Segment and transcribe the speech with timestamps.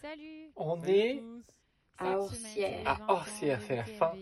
[0.00, 1.22] Salut On Salut est
[1.98, 2.82] À Orsières.
[2.86, 4.12] À 20 ans Orsières, de c'est la fin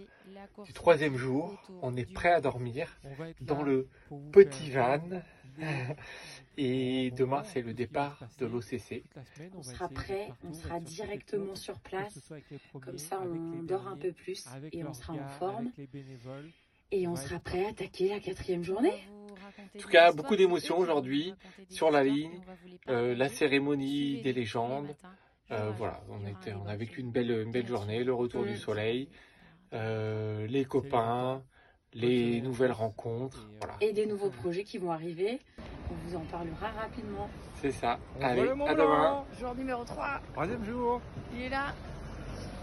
[0.65, 1.55] du troisième jour.
[1.83, 2.99] On est prêt à dormir
[3.43, 3.89] dans le
[4.33, 5.03] petit van.
[6.57, 9.05] Et demain, c'est le départ de l'OCC.
[9.55, 12.33] On sera prêt, on sera directement sur place.
[12.81, 15.73] Comme ça, on dort un peu plus et on sera en forme.
[16.91, 18.95] Et On sera prêt à attaquer la quatrième journée.
[19.75, 21.35] En tout cas, beaucoup d'émotions aujourd'hui
[21.69, 22.41] sur la ligne.
[22.89, 24.95] Euh, la cérémonie des légendes.
[25.53, 28.57] Euh, voilà, on, était, on a vécu une belle, une belle journée, le retour du
[28.57, 29.09] soleil,
[29.73, 31.43] euh, les copains,
[31.95, 33.39] les nouvelles rencontres.
[33.39, 35.39] Et, euh, Voilà, Et des nouveaux projets qui vont arriver.
[35.91, 37.29] On vous en parlera rapidement.
[37.61, 37.99] c'est ça.
[38.19, 39.25] On Allez, le à demain.
[39.39, 41.01] Jour numéro 3, Troisième jour.
[41.33, 41.73] il est là.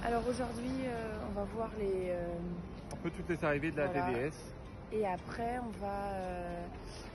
[0.04, 2.10] Alors aujourd'hui, euh, on va voir les...
[2.10, 2.28] euh,
[2.92, 4.08] Un peu toutes les arrivées de la Voilà.
[4.14, 4.34] TDS.
[4.92, 6.66] et après, on va, euh,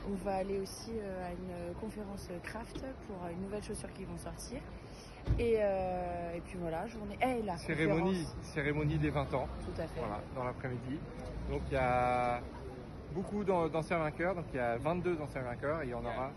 [0.08, 4.16] on va aller aussi euh, à une conférence craft pour une nouvelle chaussure qui vont
[4.16, 4.60] sortir.
[5.38, 7.16] Et, euh, et puis voilà, journée...
[7.20, 8.36] Eh, la Cérémonie, conférence.
[8.42, 9.48] cérémonie des 20 ans.
[9.64, 10.00] Tout à fait.
[10.00, 10.98] Voilà, dans l'après-midi.
[11.50, 12.41] Donc il y a
[13.14, 14.34] beaucoup d'an- d'anciens vainqueurs.
[14.34, 16.30] Donc il y a 22 anciens vainqueurs et il y en aura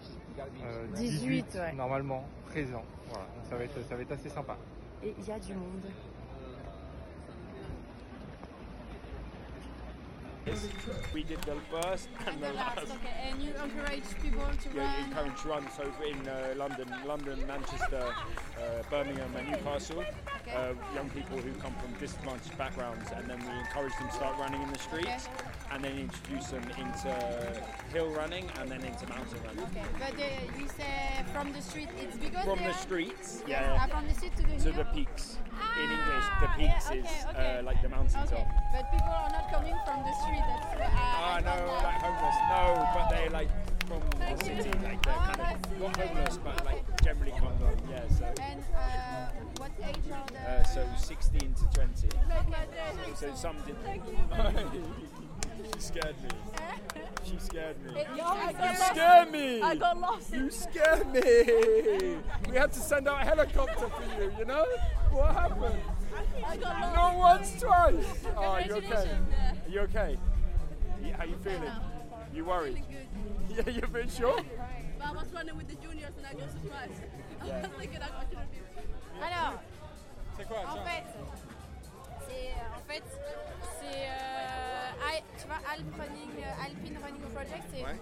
[0.64, 1.74] euh, 18, ouais.
[1.74, 2.84] normalement présents.
[3.10, 4.56] Voilà, donc ça va être, ça va être assez sympa.
[5.04, 5.86] Et il y a du monde.
[11.14, 12.80] We did the first and the last.
[12.80, 13.30] okay.
[13.30, 15.06] And you encourage people to Yeah, run.
[15.06, 18.02] encourage runs so in uh, London, London, Manchester,
[18.58, 20.04] uh, Birmingham, and Newcastle.
[20.50, 24.38] Uh, young people who come from disadvantaged backgrounds, and then we encourage them to start
[24.40, 25.30] running in the streets,
[25.74, 27.10] and then introduce them into
[27.94, 29.64] hill running and then into mountain running.
[29.72, 33.84] Okay, but uh, you say from the street, it's because From the streets, Yeah, yeah,
[33.84, 34.74] uh, from the street to the to hill.
[34.74, 35.38] the peaks.
[35.38, 37.60] In Ah, English, the yeah, peaks okay, is okay.
[37.60, 38.48] Uh, like the mountain Okay, top.
[38.74, 40.44] but people are not coming from the street.
[40.50, 41.84] That's I, Ah no, that.
[41.88, 42.38] like homeless.
[42.52, 42.62] No,
[42.96, 43.52] but they like
[43.88, 44.64] from the Thank you.
[44.64, 46.44] city, like they're Oh, kind of not homeless, yeah.
[46.44, 46.66] but Okay.
[46.76, 48.08] like generally come from yeah.
[48.18, 49.28] So And uh,
[49.62, 50.40] what age are the?
[50.40, 52.08] uh, so 16 to 20.
[52.08, 53.76] Okay, So some did.
[55.62, 56.30] Thank she scared me.
[57.24, 58.00] She scared me.
[58.02, 59.62] You got scared me.
[59.62, 60.34] I got lost.
[60.34, 62.18] You scared me.
[62.50, 64.32] We had to send out a helicopter for you.
[64.40, 64.66] You know
[65.12, 65.80] what happened?
[66.46, 66.96] I got lost.
[66.96, 68.26] Not once, twice.
[68.36, 69.10] Oh, you okay?
[69.10, 70.18] Are you okay?
[71.06, 71.72] Yeah, How you feeling?
[72.34, 72.76] You worried?
[72.90, 73.08] Good.
[73.68, 74.40] Yeah, you're a bit sure.
[74.98, 76.94] But I was running with the juniors and I got surprised.
[77.42, 77.62] I Yeah.
[77.64, 79.22] was thinking I got to be.
[79.22, 79.60] Alors,
[80.38, 81.04] C'est quoi En fait,
[82.28, 83.04] c'est en fait
[83.82, 84.51] c'est euh, Al-
[85.38, 88.00] tu vois Alp Running, euh, Alpine Running Project, c'est Ouais.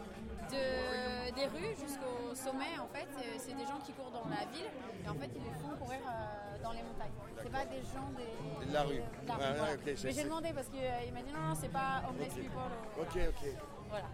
[0.50, 3.08] de, des rues jusqu'au sommet en fait.
[3.18, 4.70] euh, C'est des gens qui courent dans la ville
[5.06, 7.12] et en fait ils les font courir euh, dans les montagnes.
[7.42, 8.96] C'est pas des gens des De la rue.
[8.98, 9.74] de la Ouais, rue, ouais, voilà.
[9.74, 12.58] ok, je Mais j'ai demandé parce qu'il m'a dit non non c'est pas homeless people.
[12.60, 13.50] euh, Ok, ok.
[13.90, 14.06] voilà.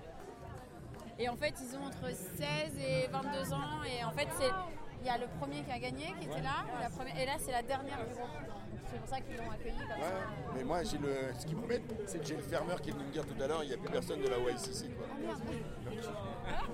[1.18, 3.82] Et en fait, ils ont entre 16 et 22 ans.
[3.86, 4.28] Et en fait,
[5.00, 6.66] il y a le premier qui a gagné, qui était là.
[6.76, 8.28] ou la première, et là, c'est la dernière du groupe.
[8.92, 10.54] C'est pour ça qu'ils l'ont accueilli comme Ouais, ça.
[10.56, 11.34] mais moi, j'ai le...
[11.38, 13.48] ce qui m'embête, c'est que j'ai le fermeur qui est venu me dire tout à
[13.48, 14.90] l'heure il n'y a plus personne de la YCC.
[14.96, 15.08] Quoi.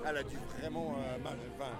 [0.06, 1.36] Elle a dû vraiment euh, mal.
[1.56, 1.70] Enfin,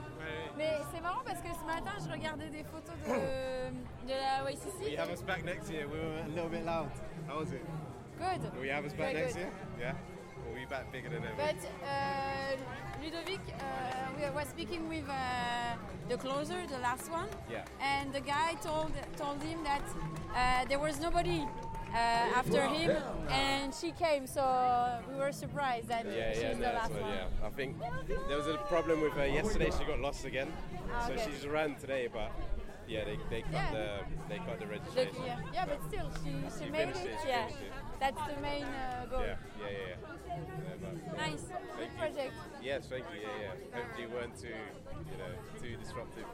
[0.56, 4.96] Mais c'est marrant parce que ce matin, je regardais des photos de, de la YCC.
[4.98, 5.86] have us back next year.
[5.86, 6.88] We were a little bit loud.
[7.28, 7.62] How was it?
[8.18, 8.50] Good.
[8.62, 9.40] You have us back Very next good.
[9.42, 9.52] year?
[9.80, 9.94] Yeah.
[10.70, 11.34] Back bigger than ever?
[11.36, 11.56] But
[11.86, 13.62] uh, Ludovic, uh,
[14.16, 15.74] we was speaking with uh,
[16.08, 17.64] the closer, the last one, Yeah.
[17.80, 19.82] and the guy told told him that
[20.34, 21.40] uh, there was nobody
[21.92, 21.96] uh,
[22.40, 22.96] after him,
[23.28, 24.42] and she came, so
[25.10, 27.10] we were surprised that Yeah, she's yeah, the no, last what, one.
[27.12, 27.46] yeah.
[27.46, 27.76] I think
[28.28, 29.70] there was a problem with her yesterday.
[29.76, 30.48] She got lost again,
[30.94, 31.26] Ah, so okay.
[31.30, 32.30] she's ran today, but
[32.88, 33.70] yeah, they, they cut Yeah.
[33.72, 33.88] the
[34.28, 35.22] they cut the The- registration.
[35.26, 36.96] yeah, yeah, but still, she, she She made it.
[36.96, 37.54] it, she Yeah, it.
[38.00, 39.20] that's the main uh, goal.
[39.20, 39.78] Yeah, yeah, yeah.
[39.90, 40.11] yeah.
[40.32, 41.44] Nice,
[41.76, 41.98] good you.
[41.98, 42.32] project.
[42.62, 43.20] Yes, thank you.
[43.20, 43.76] Yeah, yeah.
[43.78, 46.24] Hopefully, you weren't too, you know, too disruptive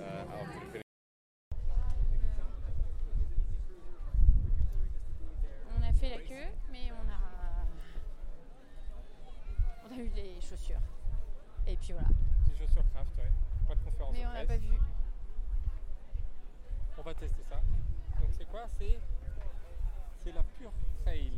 [0.00, 0.84] uh, after the finish.
[5.76, 7.20] On a fait la queue, mais on a
[9.88, 10.80] on a eu les chaussures.
[11.66, 12.08] Et puis voilà.
[12.48, 13.30] Des chaussures craft, ouais.
[13.68, 14.72] Pas de conférence Mais de on n'a pas vu.
[16.98, 17.56] On va tester ça.
[18.20, 18.66] Donc c'est quoi?
[18.78, 18.98] C'est
[20.22, 20.72] c'est la pure
[21.04, 21.30] trail.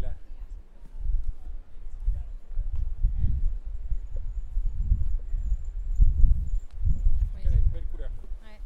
[7.35, 7.43] Oui.
[7.47, 8.11] Elle a une belle couleur.
[8.43, 8.61] Ouais.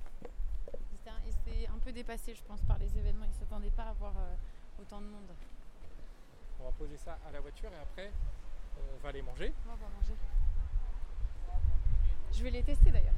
[0.91, 3.25] C'était un- Ils étaient un peu dépassés, je pense, par les événements.
[3.25, 5.31] Ils ne s'attendaient pas à voir euh, autant de monde.
[6.61, 8.13] On va poser ça à la voiture et après
[8.79, 9.53] on va aller manger.
[9.67, 10.15] On va manger.
[12.33, 13.15] Je vais les tester d'ailleurs.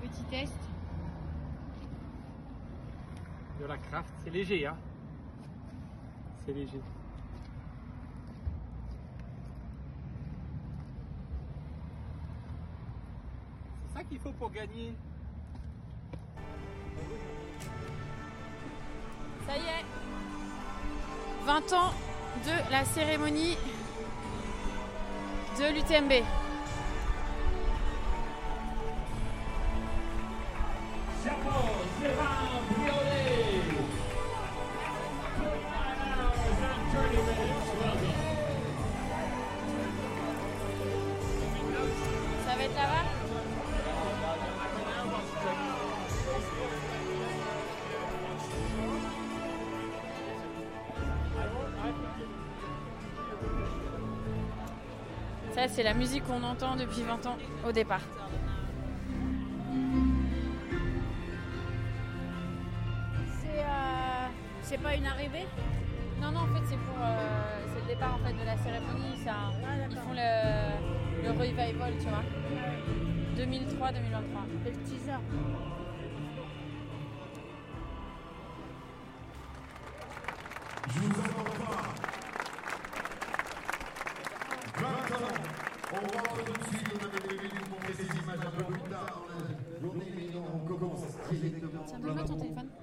[0.00, 0.54] Petit test.
[3.60, 4.76] De la craft, c'est léger hein.
[6.46, 6.80] C'est léger.
[14.08, 14.94] Qu'il faut pour gagner.
[19.46, 19.84] Ça y est
[21.44, 21.92] 20 ans
[22.44, 23.56] de la cérémonie
[25.58, 26.24] de l'UTMB.
[55.78, 58.00] C'est la musique qu'on entend depuis 20 ans au départ.
[64.60, 65.46] C'est euh, pas une arrivée?
[66.20, 69.18] Non, non, en fait, c'est pour euh, c'est le départ en fait de la cérémonie.
[69.24, 69.52] Ça,
[69.88, 72.24] ils font le, le revival, tu vois.
[73.36, 73.46] 2003-2023.
[74.64, 75.12] C'est le teaser.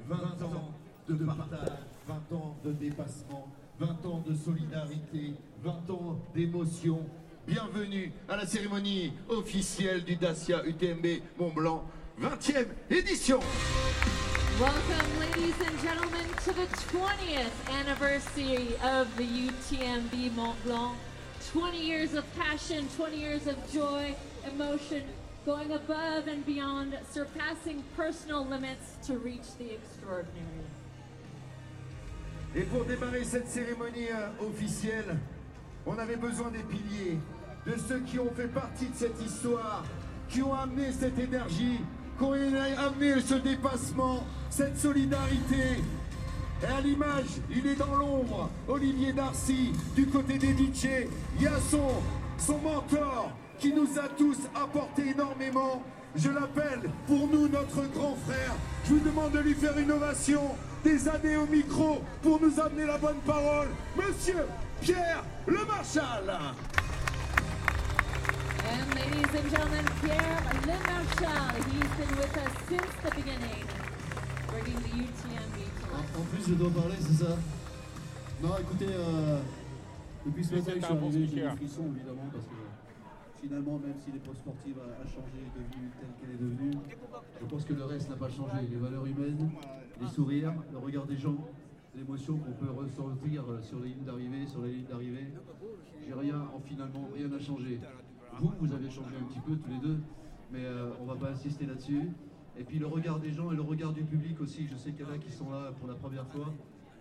[0.08, 0.16] 20
[0.46, 0.74] ans
[1.10, 1.78] de partage,
[2.08, 3.48] 20 ans de dépassement,
[3.80, 5.34] 20 ans de solidarité,
[5.64, 7.00] 20 ans d'émotion.
[7.48, 11.84] Bienvenue à la cérémonie officielle du Dacia UTMB Mont Blanc,
[12.20, 13.40] 20e édition.
[14.60, 17.52] Welcome, ladies and gentlemen, to the 20th
[17.82, 20.96] anniversary of the UTMB Mont Blanc.
[21.52, 24.16] 20 years of passion, 20 years of joy,
[24.48, 25.04] emotion,
[25.46, 30.66] going above and beyond, surpassing personal limits to reach the extraordinary.
[32.56, 35.18] Et pour démarrer cette cérémonie euh, officielle,
[35.86, 37.20] on avait besoin des piliers,
[37.68, 39.84] de ceux qui ont fait partie de cette histoire,
[40.30, 41.80] qui ont amené cette énergie,
[42.18, 45.84] qui ont amené ce dépassement, cette solidarité.
[46.64, 51.08] Et à l'image, il est dans l'ombre, Olivier Darcy, du côté des DJ.
[51.36, 51.90] Il y a son,
[52.38, 55.82] son mentor qui nous a tous apporté énormément.
[56.16, 58.54] Je l'appelle pour nous notre grand frère.
[58.86, 60.42] Je vous demande de lui faire une ovation,
[60.84, 63.68] des années au micro pour nous amener la bonne parole.
[63.98, 64.46] Monsieur
[64.82, 66.38] Pierre Le Marchal.
[68.68, 73.66] And ladies and gentlemen, Pierre Le Marchal, he's been with us since the beginning,
[74.48, 76.18] bringing the UTMB to life.
[76.18, 77.38] En plus, je dois parler, c'est ça?
[78.42, 79.40] Non, écoutez, euh,
[80.26, 82.55] depuis ce matin que je suis arrivé, j'ai des frissons, évidemment, parce que
[83.48, 86.72] finalement, même si l'épreuve sportive a, changé, est devenue telle qu'elle est devenue,
[87.40, 88.58] je pense que le reste n'a pas changé.
[88.70, 89.52] Les valeurs humaines,
[90.02, 91.38] les sourires, le regard des gens,
[91.96, 95.28] l'émotion qu'on peut ressentir sur les lignes d'arrivée, sur les lignes d'arrivée,
[96.06, 97.80] j'ai rien, en finalement, rien n'a changé.
[98.40, 100.00] Vous, vous avez changé un petit peu tous les deux,
[100.52, 102.10] mais euh, on va pas insister là-dessus.
[102.58, 104.66] Et puis le regard des gens et le regard du public aussi.
[104.68, 106.54] Je sais qu'il y en a qui sont là pour la première fois.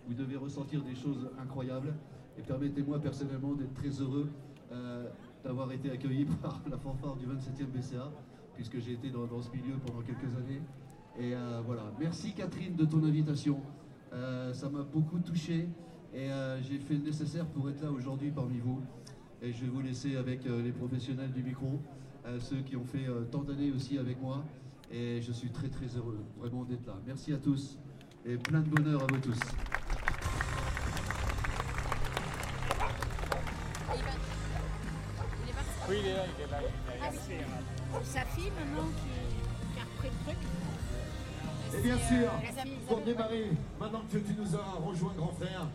[0.07, 1.93] Vous devez ressentir des choses incroyables.
[2.37, 4.29] Et permettez-moi personnellement d'être très heureux
[4.71, 5.09] euh,
[5.45, 8.11] d'avoir été accueilli par la fanfare du 27e BCA,
[8.55, 10.61] puisque j'ai été dans, ce milieu pendant quelques années.
[11.17, 11.83] Et euh, voilà.
[11.99, 13.61] Merci Catherine de ton invitation.
[14.11, 15.67] Euh, ça m'a beaucoup touché
[16.13, 18.81] et euh, j'ai fait le nécessaire pour être là aujourd'hui parmi vous.
[19.41, 21.79] Et je vais vous laisser avec les professionnels du micro,
[22.39, 24.43] ceux qui ont fait tant d'années aussi avec moi.
[24.91, 26.95] Et je suis très très heureux vraiment d'être là.
[27.05, 27.77] Merci à tous
[28.25, 29.39] et plein de bonheur à vous tous.
[35.87, 36.57] Oui, il est là, il est là.
[36.61, 37.05] il est là.
[37.05, 37.99] Ah oui.
[38.03, 40.37] Sa fille maintenant qui, qui a repris le truc.
[41.77, 42.31] Et bien sûr,
[42.63, 43.49] fille pour démarrer,
[43.79, 45.67] maintenant que tu nous as rejoint, grand frère,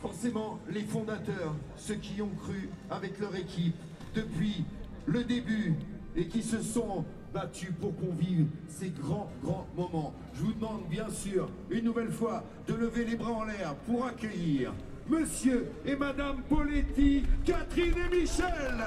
[0.00, 3.76] forcément, les fondateurs, ceux qui ont cru avec leur équipe
[4.14, 4.64] depuis
[5.06, 5.74] le début
[6.16, 10.12] et qui se sont battus pour qu'on vive ces grands, grands moments.
[10.34, 14.06] Je vous demande bien sûr, une nouvelle fois, de lever les bras en l'air pour
[14.06, 14.72] accueillir
[15.10, 18.84] Monsieur et Madame Poletti, Catherine et Michel.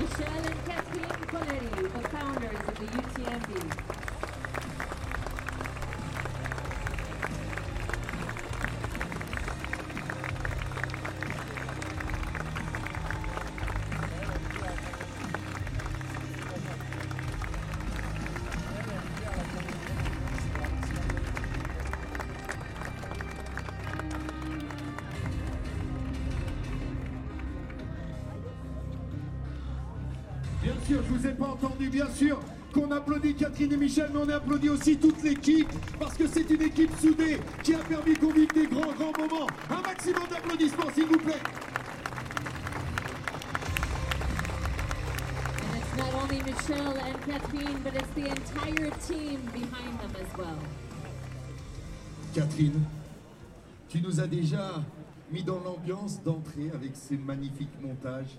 [0.00, 4.07] Michelle and Kathleen Poletti, the founders of the UTMB.
[30.98, 32.40] Sûr, je vous ai pas entendu, bien sûr
[32.72, 36.62] qu'on applaudit Catherine et Michel, mais on applaudit aussi toute l'équipe, parce que c'est une
[36.62, 39.46] équipe soudée qui a permis qu'on vive des grands, grands moments.
[39.70, 41.40] Un maximum d'applaudissements, s'il vous plaît.
[45.62, 50.58] And it's not Michelle and Catherine, but it's the entire team behind them as well.
[52.34, 52.84] Catherine,
[53.88, 54.84] tu nous as déjà
[55.32, 58.38] mis dans l'ambiance d'entrée avec ces magnifiques montages.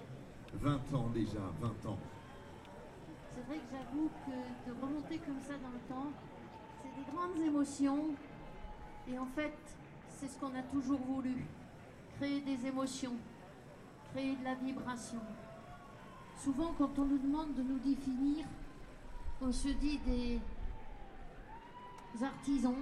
[0.62, 2.00] 20 ans déjà, 20 ans.
[3.50, 6.12] Vrai que j'avoue que de remonter comme ça dans le temps,
[6.84, 8.10] c'est des grandes émotions.
[9.12, 9.58] Et en fait,
[10.08, 11.48] c'est ce qu'on a toujours voulu.
[12.18, 13.16] Créer des émotions,
[14.12, 15.18] créer de la vibration.
[16.38, 18.46] Souvent, quand on nous demande de nous définir,
[19.42, 20.40] on se dit des
[22.24, 22.76] artisans,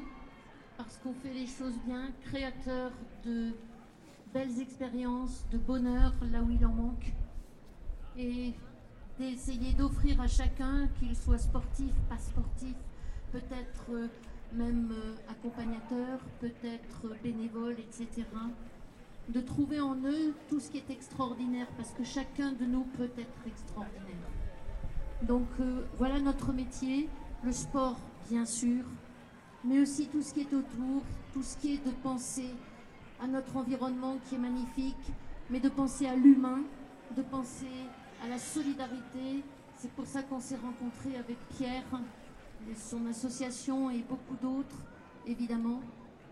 [0.77, 2.91] parce qu'on fait les choses bien, créateurs
[3.23, 3.53] de
[4.33, 7.13] belles expériences, de bonheur là où il en manque,
[8.17, 8.53] et
[9.19, 12.75] d'essayer d'offrir à chacun, qu'il soit sportif, pas sportif,
[13.31, 14.07] peut-être euh,
[14.53, 18.23] même euh, accompagnateur, peut-être bénévole, etc.,
[19.29, 23.11] de trouver en eux tout ce qui est extraordinaire, parce que chacun de nous peut
[23.17, 24.31] être extraordinaire.
[25.23, 27.09] Donc euh, voilà notre métier,
[27.43, 27.97] le sport
[28.29, 28.85] bien sûr,
[29.63, 31.01] mais aussi tout ce qui est autour,
[31.33, 32.49] tout ce qui est de penser
[33.21, 35.11] à notre environnement qui est magnifique,
[35.49, 36.61] mais de penser à l'humain,
[37.15, 37.65] de penser
[38.23, 39.43] à la solidarité.
[39.77, 41.83] C'est pour ça qu'on s'est rencontrés avec Pierre
[42.69, 44.83] et son association et beaucoup d'autres,
[45.25, 45.81] évidemment.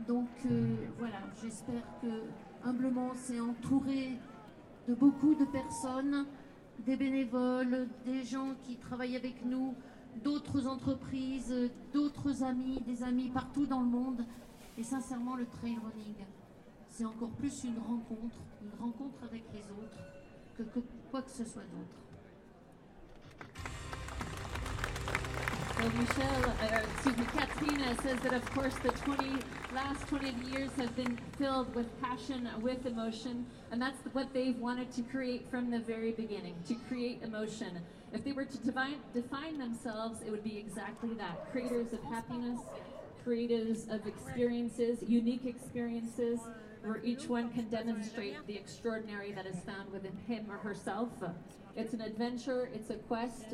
[0.07, 2.23] Donc euh, voilà, j'espère que
[2.67, 4.17] humblement c'est entouré
[4.87, 6.25] de beaucoup de personnes,
[6.79, 9.73] des bénévoles, des gens qui travaillent avec nous,
[10.23, 11.53] d'autres entreprises,
[11.93, 14.25] d'autres amis, des amis partout dans le monde.
[14.77, 16.15] Et sincèrement, le trail running,
[16.89, 19.97] c'est encore plus une rencontre, une rencontre avec les autres,
[20.57, 20.79] que, que
[21.11, 22.05] quoi que ce soit d'autre.
[25.77, 29.39] So Michelle, uh, excuse me, Katrina says that of course the 20
[29.73, 34.89] last 20 years have been filled with passion, with emotion, and that's what they've wanted
[34.93, 37.81] to create from the very beginning, to create emotion.
[38.13, 42.61] If they were to define, define themselves, it would be exactly that, creators of happiness,
[43.25, 46.39] creators of experiences, unique experiences,
[46.85, 51.09] where each one can demonstrate the extraordinary that is found within him or herself.
[51.75, 53.53] It's an adventure, it's a quest,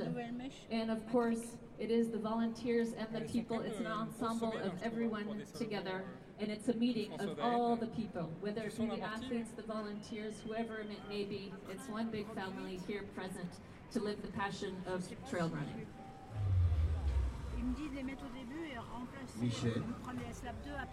[0.69, 3.61] and of course, it is the volunteers and the people.
[3.61, 6.03] It's an ensemble of everyone together,
[6.39, 10.35] and it's a meeting of all the people, whether it be the athletes, the volunteers,
[10.45, 11.53] whoever it may be.
[11.71, 13.49] It's one big family here present
[13.93, 15.87] to live the passion of trail running.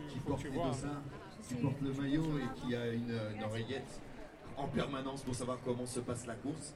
[0.09, 1.03] qui porte les dessins,
[1.49, 4.01] qui porte le maillot et qui a une, une oreillette
[4.57, 6.75] en permanence pour savoir comment se passe la course.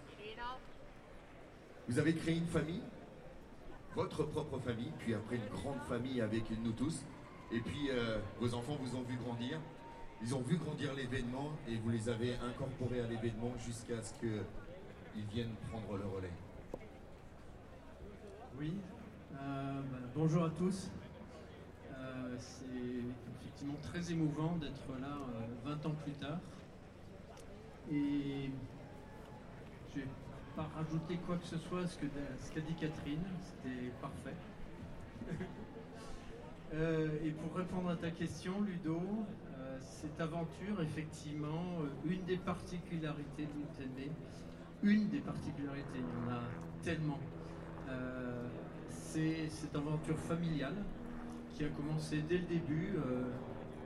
[1.88, 2.83] Vous avez créé une famille,
[3.95, 7.05] votre propre famille, puis après une grande famille avec nous tous.
[7.52, 9.61] Et puis euh, vos enfants vous ont vu grandir.
[10.21, 15.26] Ils ont vu grandir l'événement et vous les avez incorporés à l'événement jusqu'à ce qu'ils
[15.31, 16.33] viennent prendre le relais.
[18.59, 18.73] Oui,
[19.35, 20.90] euh, bah, bonjour à tous.
[21.92, 22.66] Euh, c'est
[23.40, 25.18] effectivement très émouvant d'être là
[25.66, 26.38] euh, 20 ans plus tard.
[27.90, 28.50] Et
[29.95, 30.06] je vais
[30.54, 34.37] pas rajouter quoi que ce soit à ce qu'a dit Catherine, c'était parfait.
[36.75, 39.00] Euh, et pour répondre à ta question, Ludo,
[39.56, 44.11] euh, cette aventure, effectivement, euh, une des particularités d'Utene,
[44.83, 46.40] une des particularités, il y en a
[46.83, 47.21] tellement,
[47.88, 48.46] euh,
[49.16, 50.76] c'est cette aventure familiale
[51.54, 52.96] qui a commencé dès le début.
[52.96, 53.25] euh,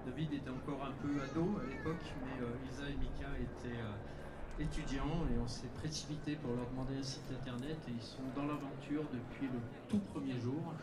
[0.05, 4.63] David était encore un peu ado à l'époque, mais euh, Isa et Mika étaient euh,
[4.63, 8.47] étudiants et on s'est précipité pour leur demander un site internet et ils sont dans
[8.47, 10.75] l'aventure depuis le tout premier jour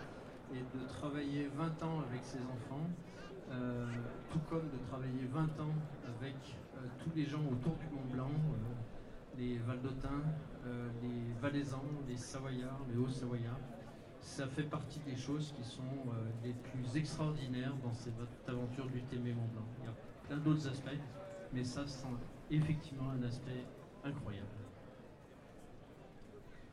[0.54, 2.88] et de travailler 20 ans avec ses enfants,
[3.52, 3.86] euh,
[4.32, 5.76] tout comme de travailler 20 ans
[6.08, 6.36] avec
[7.04, 8.32] tous les gens autour du Mont Blanc,
[9.38, 10.24] les Valdotins,
[11.02, 13.77] les Valaisans, les Savoyards, les Hauts-Savoyards.
[14.28, 18.14] Ça fait partie des choses qui sont euh, les plus extraordinaires dans cette
[18.48, 19.66] aventure du Témé Mont Blanc.
[19.80, 19.94] Il y a
[20.28, 21.00] plein d'autres aspects,
[21.54, 22.06] mais ça, c'est
[22.52, 23.64] effectivement un aspect
[24.04, 24.46] incroyable.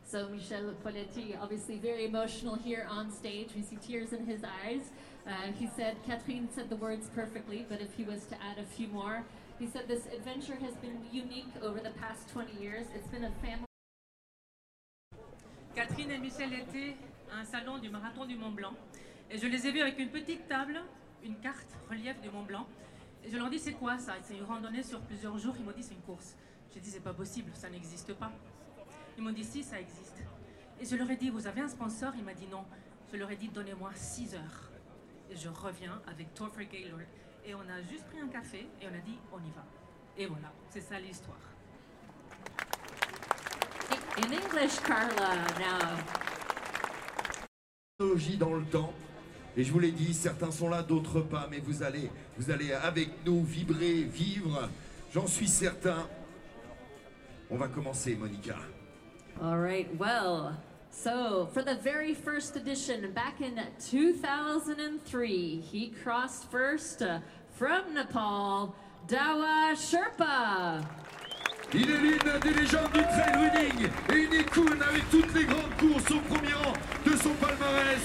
[0.05, 3.55] So Michel Poletti, obviously very emotional here on stage.
[3.57, 4.91] We see tears in his eyes.
[5.27, 8.67] Uh, he said, Catherine said the words perfectly, but if he was to add a
[8.77, 9.25] few more,
[9.59, 12.87] he said this adventure has been unique over the past 20 years.
[12.95, 13.65] It's been a family.
[15.75, 16.97] Catherine et Michel étaient
[17.35, 18.75] un salon du marathon du Mont Blanc.
[19.31, 20.81] Et je les ai vus avec une petite table,
[21.25, 22.67] une carte relief du Mont Blanc.
[23.25, 24.15] Et je leur dis c'est quoi ça?
[24.23, 25.55] C'est une randonnée sur plusieurs jours.
[25.59, 26.37] Ils m'ont dit c'est une course.
[26.73, 28.31] J'ai dit c'est pas possible, ça n'existe pas.
[29.17, 30.23] Ils m'ont dit si, ça existe.
[30.81, 32.13] Et je leur ai dit vous avez un sponsor?
[32.17, 32.65] Il m'a dit non.
[33.13, 34.71] Je leur ai dit donnez-moi 6 heures.
[35.31, 37.01] Et je reviens avec Topher Gaylord.
[37.47, 39.65] Et on a juste pris un café et on a dit on y va.
[40.17, 41.37] Et voilà, c'est ça l'histoire.
[44.17, 46.34] In English, Carla, now.
[48.01, 48.93] Dans le temps.
[49.57, 52.73] Et je vous l'ai dit, certains sont là, d'autres pas, mais vous allez, vous allez
[52.73, 54.69] avec nous vibrer, vivre.
[55.13, 56.09] J'en suis certain.
[57.49, 58.57] On va commencer, Monica.
[59.41, 60.57] All right, well,
[60.91, 67.21] so for the very first edition back in 2003, he crossed first uh,
[67.57, 68.75] from Nepal,
[69.07, 70.85] Dawa Sherpa.
[71.77, 75.75] Il est l'une des légendes du trail running et une icône avec toutes les grandes
[75.77, 76.73] courses au premier rang
[77.05, 78.01] de son palmarès.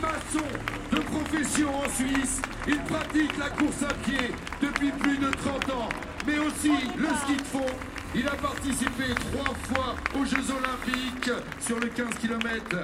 [0.00, 0.46] Maçon
[0.92, 4.30] de profession en Suisse, il pratique la course à pied
[4.62, 5.88] depuis plus de 30 ans,
[6.28, 7.66] mais aussi le ski de fond.
[8.14, 12.76] Il a participé trois fois aux Jeux Olympiques sur le 15 km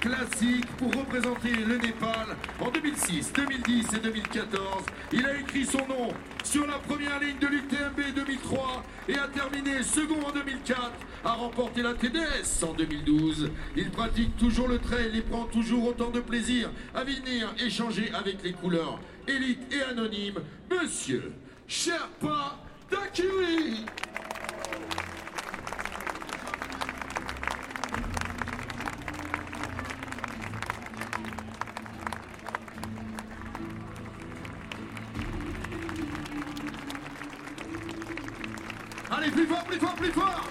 [0.00, 2.69] classique pour représenter le Népal en
[3.10, 4.84] 2006, 2010 et 2014.
[5.12, 6.12] Il a écrit son nom
[6.44, 10.92] sur la première ligne de l'UTMB 2003 et a terminé second en 2004,
[11.24, 13.50] a remporté la TDS en 2012.
[13.76, 18.42] Il pratique toujours le trail et prend toujours autant de plaisir à venir échanger avec
[18.44, 20.40] les couleurs élite et anonyme,
[20.70, 21.32] Monsieur
[21.66, 22.58] Sherpa
[22.90, 23.86] Dakiri.
[39.70, 40.46] Plus fort, plus fort,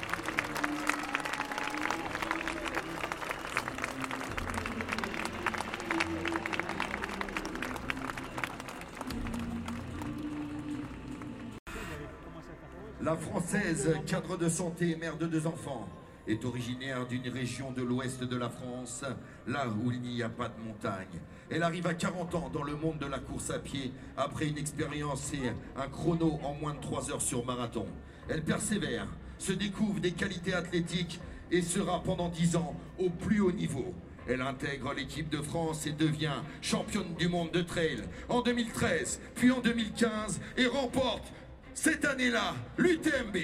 [13.02, 15.88] La Française, cadre de santé, mère de deux enfants,
[16.28, 19.04] est originaire d'une région de l'ouest de la France,
[19.48, 21.20] là où il n'y a pas de montagne.
[21.50, 24.58] Elle arrive à 40 ans dans le monde de la course à pied après une
[24.58, 27.88] expérience et un chrono en moins de 3 heures sur marathon.
[28.30, 31.20] Elle persévère, se découvre des qualités athlétiques
[31.52, 33.94] et sera pendant 10 ans au plus haut niveau.
[34.28, 39.50] Elle intègre l'équipe de France et devient championne du monde de trail en 2013, puis
[39.50, 41.34] en 2015 et remporte
[41.74, 43.38] cette année-là l'UTMB.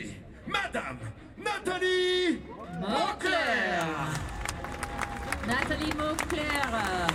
[0.48, 1.00] Madame
[1.38, 2.40] Nathalie
[2.80, 4.14] Mauclair.
[5.48, 7.12] Nathalie Mauclair uh,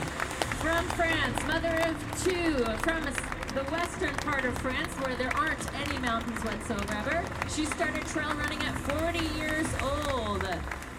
[0.59, 5.99] from France, mother of two from the western part of France where there aren't any
[5.99, 7.25] mountains whatsoever.
[7.49, 10.47] She started trail running at 40 years old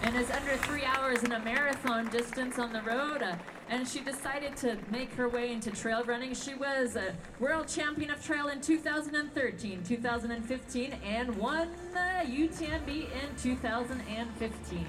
[0.04, 3.24] and is under three hours in a marathon distance on the road.
[3.72, 6.34] and she decided to make her way into trail running.
[6.36, 13.36] She was a world champion of trail in 2013, 2015, and won the UTMB in
[13.42, 14.86] 2015.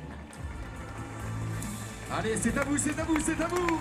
[2.11, 3.81] Allez, c'est à vous, c'est à vous, c'est à vous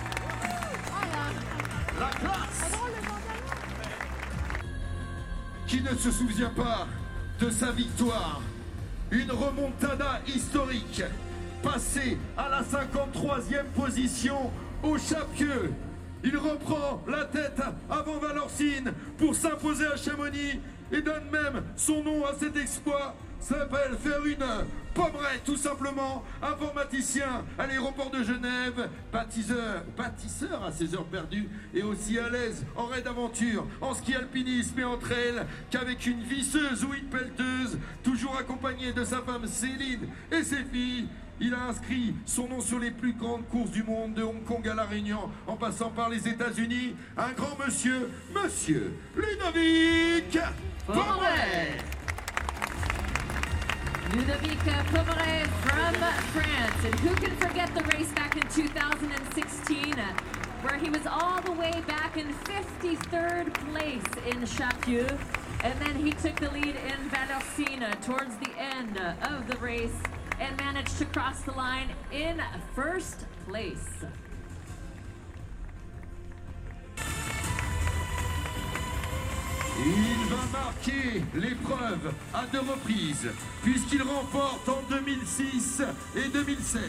[2.00, 2.81] La classe
[5.72, 6.86] Qui ne se souvient pas
[7.40, 8.42] de sa victoire
[9.10, 11.02] Une remontada historique,
[11.62, 14.50] passé à la 53e position
[14.82, 15.72] au Chapieux.
[16.24, 20.60] Il reprend la tête avant Valorcine pour s'imposer à Chamonix
[20.92, 23.16] et donne même son nom à cet exploit.
[23.42, 24.46] S'appelle faire une
[24.94, 32.20] pommerette tout simplement, informaticien à l'aéroport de Genève, bâtisseur, à ses heures perdues et aussi
[32.20, 36.94] à l'aise en raid d'aventure, en ski alpinisme et entre elles qu'avec une visseuse ou
[36.94, 41.08] une pelleteuse, toujours accompagné de sa femme Céline et ses filles.
[41.40, 44.66] Il a inscrit son nom sur les plus grandes courses du monde, de Hong Kong
[44.68, 46.94] à La Réunion, en passant par les États-Unis.
[47.16, 50.38] Un grand monsieur, monsieur Ludovic
[50.86, 52.01] Pomeray.
[54.14, 55.94] Ludovic Pomeray from
[56.32, 56.84] France.
[56.84, 60.12] And who can forget the race back in 2016 uh,
[60.60, 65.08] where he was all the way back in 53rd place in Chapieux.
[65.64, 69.98] And then he took the lead in Valorcine towards the end of the race
[70.38, 72.42] and managed to cross the line in
[72.74, 74.04] first place.
[80.42, 83.28] Va marquer l'épreuve à deux reprises,
[83.62, 85.82] puisqu'il remporte en 2006
[86.16, 86.82] et 2007,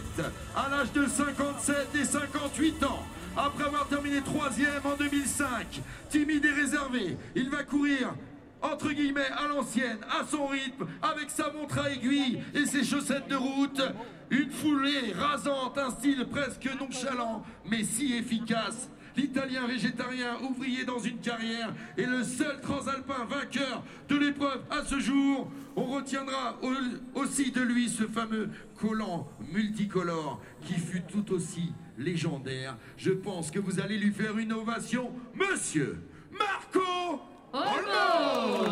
[0.56, 3.04] à l'âge de 57 et 58 ans.
[3.36, 8.14] Après avoir terminé troisième en 2005, timide et réservé, il va courir
[8.62, 13.28] entre guillemets à l'ancienne, à son rythme, avec sa montre à aiguille et ses chaussettes
[13.28, 13.82] de route.
[14.30, 18.90] Une foulée rasante, un style presque nonchalant, mais si efficace.
[19.16, 25.00] L'Italien végétarien ouvrier dans une carrière est le seul transalpin vainqueur de l'épreuve à ce
[25.00, 25.52] jour.
[25.76, 28.50] On retiendra au- aussi de lui ce fameux
[28.80, 32.76] collant multicolore qui fut tout aussi légendaire.
[32.98, 36.00] Je pense que vous allez lui faire une ovation, monsieur
[36.32, 37.22] Marco
[37.54, 38.66] Olmo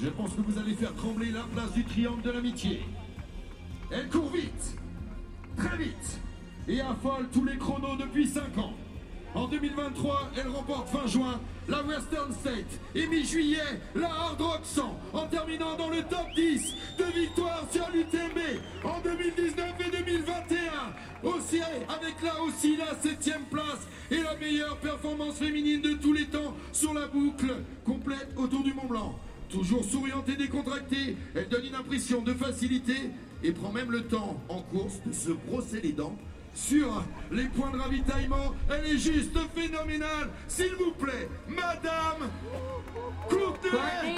[0.00, 2.80] Je pense que vous allez faire trembler la place du triangle de l'amitié.
[3.90, 4.76] Elle court vite,
[5.56, 6.20] très vite,
[6.68, 8.72] et affole tous les chronos depuis 5 ans.
[9.36, 13.58] En 2023, elle remporte fin juin la Western State et mi-juillet
[13.94, 18.38] la Hard Rock 100 en terminant dans le top 10 de victoires sur l'UTMB
[18.82, 21.28] en 2019 et 2021.
[21.28, 26.24] Aussi avec là aussi la septième place et la meilleure performance féminine de tous les
[26.24, 29.18] temps sur la boucle complète autour du Mont Blanc.
[29.50, 33.10] Toujours souriante et décontractée, elle donne une impression de facilité
[33.44, 36.16] et prend même le temps en course de se brosser les dents
[36.56, 38.54] sur les points de ravitaillement.
[38.70, 40.30] Elle est juste phénoménale.
[40.48, 42.30] S'il vous plaît, Madame
[43.28, 44.15] Courtney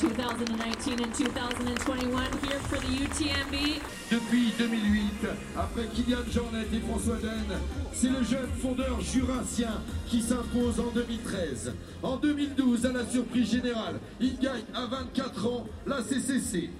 [0.00, 3.82] 2019 and 2021 here for the UTMB.
[4.10, 7.58] Depuis 2008, après Kylian Jornet et François Den,
[7.92, 11.74] c'est le jeune fondeur jurassien qui s'impose en 2013.
[12.02, 16.70] En 2012, à la surprise générale, il gagne à 24 ans la CCC.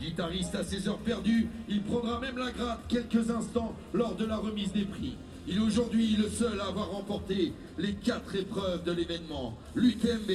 [0.00, 4.36] Guitariste à ses heures perdues, il prendra même la gratte quelques instants lors de la
[4.36, 5.16] remise des prix.
[5.46, 9.54] Il est aujourd'hui le seul à avoir remporté les quatre épreuves de l'événement.
[9.74, 10.30] L'UTMB,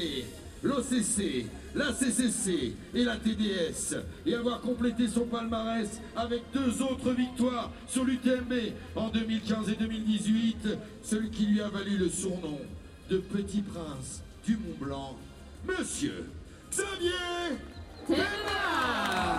[0.61, 3.95] l'OCC, la CCC et la TDS.
[4.25, 8.53] Et avoir complété son palmarès avec deux autres victoires sur l'UTMB
[8.95, 10.69] en 2015 et 2018.
[11.03, 12.59] Celui qui lui a valu le surnom
[13.09, 15.17] de Petit Prince du Mont Blanc,
[15.67, 16.29] Monsieur
[16.71, 17.57] Xavier
[18.07, 19.37] Thévenard.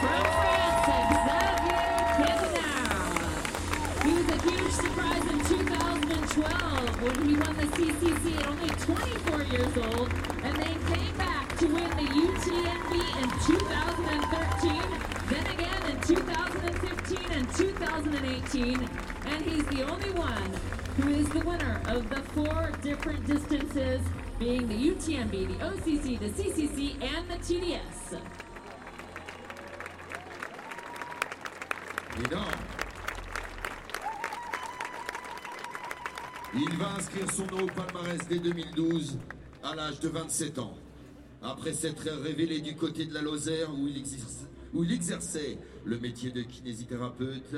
[0.00, 1.86] From France, Xavier
[2.18, 3.26] Thévenard.
[4.04, 6.75] He was a huge surprise in 2012
[7.12, 11.88] he won the CCC at only 24 years old, and then came back to win
[11.90, 12.92] the UTMB
[13.22, 14.82] in 2013,
[15.28, 18.88] then again in 2015 and 2018,
[19.26, 20.50] and he's the only one
[20.96, 24.00] who is the winner of the four different distances,
[24.38, 28.20] being the UTMB, the OCC, the CCC, and the TDS.
[32.24, 32.85] Énorme.
[36.54, 39.18] Il va inscrire son nom au palmarès dès 2012
[39.62, 40.74] à l'âge de 27 ans.
[41.42, 47.56] Après s'être révélé du côté de la Lozère où il, exerçait le métier de kinésithérapeute,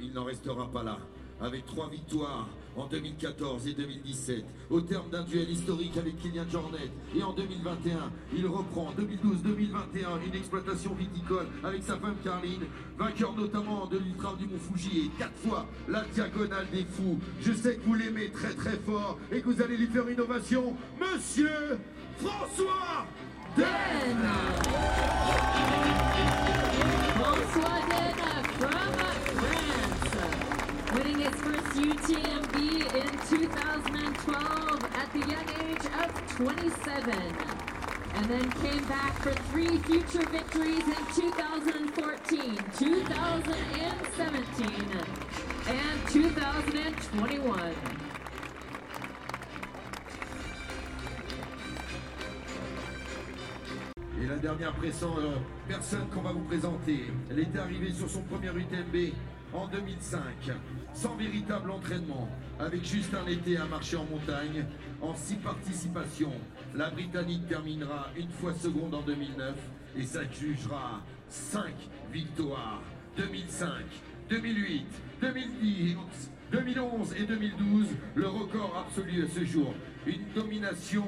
[0.00, 0.98] il n'en restera pas là.
[1.40, 6.90] Avec trois victoires en 2014 et 2017, au terme d'un duel historique avec Kylian Jornet,
[7.16, 12.62] et en 2021, il reprend en 2012-2021 une exploitation viticole avec sa femme Carline,
[12.98, 15.06] vainqueur notamment de l'Ultra du Mont Fuji.
[15.06, 17.18] Et quatre fois la Diagonale des Fous.
[17.40, 20.20] Je sais que vous l'aimez très très fort et que vous allez lui faire une
[20.20, 21.78] ovation, Monsieur
[22.18, 23.06] François
[23.56, 23.66] Den
[27.14, 28.29] François
[31.74, 32.56] UTMB
[32.94, 37.14] in 2012 at the young age of 27.
[38.14, 45.00] And then came back for three future victories in 2014, 2017,
[45.68, 47.74] and 2021.
[54.20, 54.74] Et la dernière
[55.18, 57.06] euh, personne qu'on va vous présenter.
[57.30, 59.14] Elle était arrivée sur son premier UTMB
[59.52, 60.20] en 2005,
[60.94, 64.64] sans véritable entraînement, avec juste un été à marcher en montagne,
[65.00, 66.32] en six participations.
[66.74, 69.54] La Britannique terminera une fois seconde en 2009
[69.96, 71.74] et s'adjugera cinq
[72.12, 72.82] victoires.
[73.16, 73.68] 2005,
[74.28, 74.86] 2008,
[75.20, 75.96] 2010,
[76.52, 79.74] 2011 et 2012, le record absolu à ce jour.
[80.06, 81.04] Une domination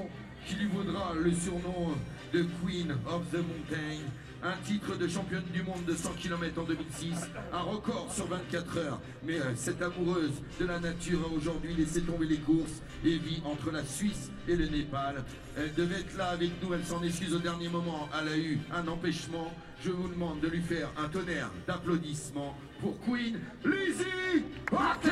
[0.47, 1.95] qui lui vaudra le surnom
[2.33, 4.03] de Queen of the Mountain,
[4.43, 7.15] un titre de championne du monde de 100 km en 2006,
[7.53, 9.01] un record sur 24 heures.
[9.25, 13.41] Mais euh, cette amoureuse de la nature a aujourd'hui laissé tomber les courses et vit
[13.45, 15.25] entre la Suisse et le Népal.
[15.57, 18.09] Elle devait être là avec nous, elle s'en excuse au dernier moment.
[18.21, 19.53] Elle a eu un empêchement.
[19.85, 25.11] Je vous demande de lui faire un tonnerre d'applaudissements pour Queen Lizzie Hawker.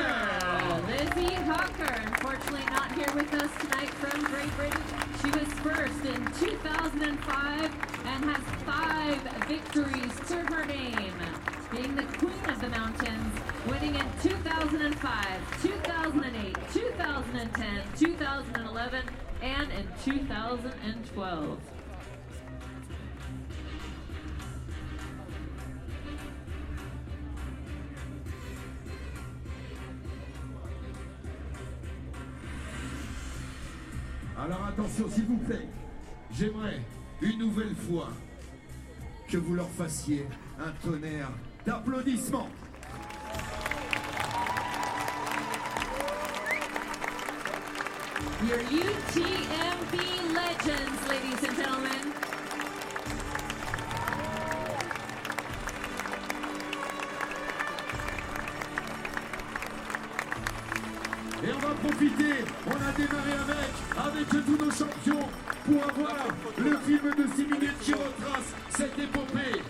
[0.87, 4.83] Lizzie Hawker, unfortunately not here with us tonight from Great Britain.
[5.23, 7.71] She was first in 2005
[8.07, 11.15] and has five victories to her name,
[11.71, 13.35] being the queen of the mountains,
[13.67, 19.05] winning in 2005, 2008, 2010, 2011,
[19.43, 21.59] and in 2012.
[34.39, 35.69] Alors attention, s'il vous plaît,
[36.33, 36.81] j'aimerais
[37.21, 38.09] une nouvelle fois
[39.31, 40.27] que vous leur fassiez
[40.59, 41.31] un tonnerre
[41.65, 42.49] d'applaudissements.
[48.49, 49.95] Your UTMB
[50.35, 52.07] legends, ladies and gentlemen.
[61.43, 65.29] Et on va profiter, on a démarré avec, avec tous nos champions
[65.67, 66.27] pour avoir
[66.59, 69.61] le film de 6 minutes qui retrace cette épopée.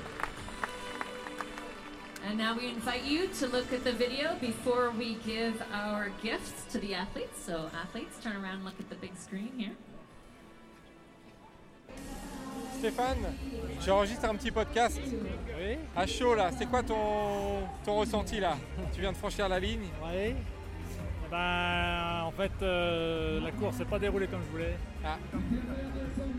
[2.28, 6.64] And now we invite you to look at the video before we give our gifts
[6.72, 7.44] to the athletes.
[7.44, 9.72] So, athletes, turn around and look at the big screen here.
[12.78, 13.34] Stéphane,
[13.84, 14.98] j'enregistre un petit podcast?
[15.02, 15.76] Oui.
[15.96, 18.56] À chaud là, c'est quoi ton, ton ressenti là?
[18.94, 19.88] Tu viens de franchir la ligne?
[20.02, 20.34] Oui.
[21.26, 24.76] Eh Ben, en fait, euh, la course s'est pas déroulée comme je voulais.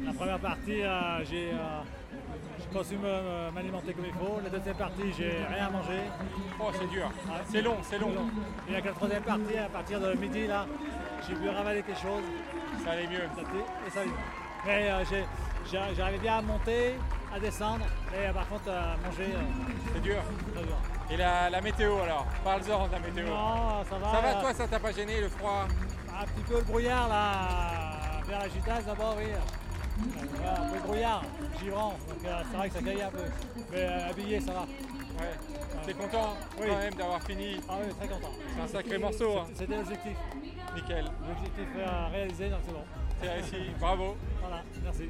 [0.06, 1.82] La première partie, euh, j'ai euh,
[2.62, 4.40] j'ai pas su me- me- m'alimenter comme il faut.
[4.44, 6.00] La deuxième partie, j'ai rien mangé.
[6.60, 7.10] Oh, c'est dur.
[7.46, 8.14] C'est long, c'est long.
[8.70, 10.66] Et la troisième partie, à partir de midi, là,
[11.28, 12.24] j'ai pu ravaler quelque chose.
[12.84, 13.24] Ça allait mieux.
[13.88, 14.00] Et ça.
[14.66, 15.04] Mais euh,
[15.96, 16.96] j'arrivais bien à monter,
[17.36, 19.34] à descendre, et euh, par contre, à manger.
[19.94, 20.18] C'est dur.
[20.54, 20.76] Très dur.
[21.10, 22.26] Et la, la météo alors?
[22.44, 23.26] Parle-en de la météo.
[23.28, 24.12] Non, ça va.
[24.12, 25.66] Ça va euh, toi, ça t'a pas gêné le froid?
[26.10, 29.32] Un petit peu le brouillard là, vers la gitane d'abord, oui.
[30.36, 31.24] Voilà, un peu brouillard,
[31.62, 33.24] givrant, donc euh, c'est vrai que ça caille un peu.
[33.72, 34.62] Mais euh, habillé, ça va.
[34.62, 35.34] Ouais.
[35.86, 36.68] T'es content Oui.
[36.70, 38.32] quand même d'avoir fini Ah oui, très content.
[38.56, 39.38] C'est un sacré morceau.
[39.40, 39.48] hein.
[39.54, 40.18] C'était l'objectif.
[40.76, 41.06] Nickel.
[41.28, 42.84] L'objectif euh, réalisé, donc c'est bon.
[43.22, 44.16] C'est réussi, bravo.
[44.42, 45.10] Voilà, merci.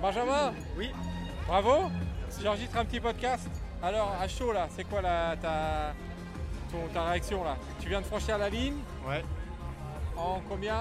[0.00, 0.90] Benjamin Oui.
[1.46, 1.90] Bravo.
[2.42, 3.48] J'enregistre un petit podcast.
[3.82, 5.92] Alors, à chaud là, c'est quoi la, ta,
[6.70, 7.56] ton- ta réaction là?
[7.80, 8.76] Tu viens de franchir la ligne?
[9.06, 9.22] Ouais.
[10.16, 10.74] En combien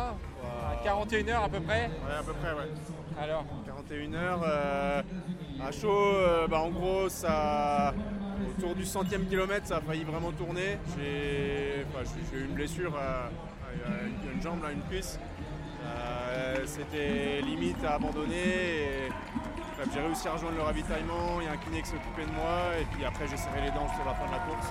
[0.44, 2.70] À 41 heures à peu près Ouais, à peu près, ouais.
[3.22, 4.42] Alors 41 heures.
[4.46, 5.02] euh,
[5.66, 7.94] à chaud, euh, bah, en gros, ça,
[8.58, 10.78] autour du centième kilomètre, ça a failli vraiment tourner.
[10.98, 12.04] J'ai enfin,
[12.36, 13.26] eu une blessure à,
[13.88, 15.20] à une, jambe, là, une cuisse.
[15.86, 19.10] Euh, C'était limite à abandonner.
[19.94, 21.40] j'ai réussi à rejoindre le ravitaillement.
[21.42, 22.78] Il y a un kiné qui s'est occupé de moi.
[22.80, 24.68] Et puis après, j'ai serré les dents sur la fin de la course.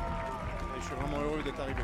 [0.77, 1.83] Et je suis vraiment heureux d'être arrivé.